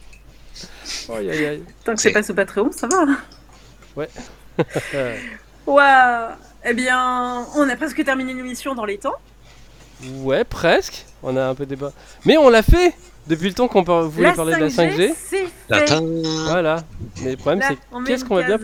Aïe 1.19 1.29
aïe 1.29 1.45
aïe. 1.45 1.63
Tant 1.85 1.93
que 1.93 2.01
c'est 2.01 2.11
pas 2.11 2.23
sous 2.23 2.33
Patreon, 2.33 2.71
ça 2.71 2.87
va. 2.87 3.05
Ouais. 3.95 4.09
Waouh 5.67 6.29
Eh 6.65 6.73
bien, 6.73 7.45
on 7.55 7.69
a 7.69 7.75
presque 7.75 8.03
terminé 8.03 8.33
l'émission 8.33 8.73
dans 8.73 8.85
les 8.85 8.97
temps. 8.97 9.13
ouais, 10.23 10.43
presque. 10.43 11.05
On 11.23 11.37
a 11.37 11.45
un 11.45 11.53
peu 11.55 11.65
débat. 11.67 11.93
Mais 12.25 12.37
on 12.37 12.49
l'a 12.49 12.63
fait 12.63 12.93
Depuis 13.27 13.49
le 13.49 13.53
temps 13.53 13.67
qu'on 13.67 13.83
par- 13.83 14.03
voulait 14.09 14.29
La 14.29 14.33
parler 14.33 14.55
de 14.55 14.61
la 14.61 14.67
5G. 14.69 15.13
c'est 15.15 15.45
fait. 15.45 15.99
Voilà. 16.47 16.83
Mais 17.21 17.31
le 17.31 17.37
problème, 17.37 17.59
Là, 17.59 17.67
c'est 17.69 18.03
qu'est-ce 18.05 18.25
qu'on 18.25 18.35
va 18.35 18.43
bien, 18.43 18.57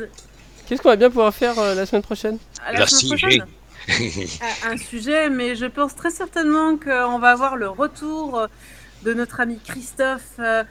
qu'est-ce 0.67 0.81
qu'on 0.81 0.89
va 0.89 0.95
bien 0.95 1.09
pouvoir 1.09 1.33
faire 1.33 1.57
euh, 1.59 1.75
la 1.75 1.85
semaine 1.85 2.01
prochaine? 2.01 2.39
À 2.65 2.73
la 2.73 2.79
La 2.79 2.87
semaine 2.87 3.13
6G. 3.13 3.21
prochaine. 3.21 3.45
un 4.65 4.77
sujet, 4.77 5.29
mais 5.29 5.55
je 5.55 5.65
pense 5.65 5.95
très 5.95 6.11
certainement 6.11 6.77
qu'on 6.77 7.19
va 7.19 7.29
avoir 7.31 7.55
le 7.55 7.69
retour 7.69 8.47
de 9.03 9.13
notre 9.13 9.39
ami 9.39 9.59
Christophe 9.65 10.21
euh, 10.39 10.63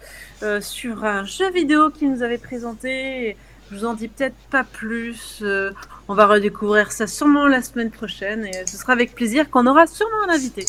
euh, 0.43 0.61
sur 0.61 1.05
un 1.05 1.25
jeu 1.25 1.51
vidéo 1.53 1.91
qu'il 1.91 2.13
nous 2.13 2.23
avait 2.23 2.39
présenté. 2.39 3.37
Je 3.71 3.77
vous 3.77 3.85
en 3.85 3.95
dis 3.95 4.09
peut-être 4.09 4.37
pas 4.51 4.65
plus. 4.65 5.39
euh, 5.43 5.71
on 6.09 6.15
va 6.15 6.27
redécouvrir 6.27 6.93
ça 6.93 7.07
sûrement 7.07 7.49
la 7.49 7.63
semaine 7.63 7.91
prochaine 7.91 8.45
et 8.45 8.67
ce 8.67 8.77
sera 8.77 8.93
avec 8.93 9.15
plaisir 9.15 9.51
qu'on 9.51 9.67
aura 9.67 9.87
sûrement 9.87 10.29
un 10.29 10.35
invité. 10.35 10.67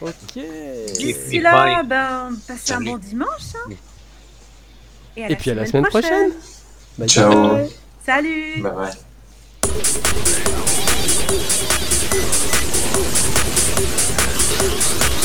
Ok. 0.00 0.38
D'ici 0.98 1.40
là, 1.40 1.82
ben, 1.82 2.30
passez 2.46 2.72
un 2.72 2.80
bon 2.80 2.98
dimanche. 2.98 3.54
hein. 3.56 3.70
Et 5.16 5.36
puis 5.36 5.50
à 5.50 5.54
la 5.54 5.66
semaine 5.66 5.86
prochaine. 5.86 6.30
Bye 6.98 7.08
Ciao. 7.08 7.54
bye. 7.54 7.70
Salut 8.04 8.62
Bye 8.62 8.72
bye. 8.72 8.92
Thank 11.38 11.60
you. 15.10 15.15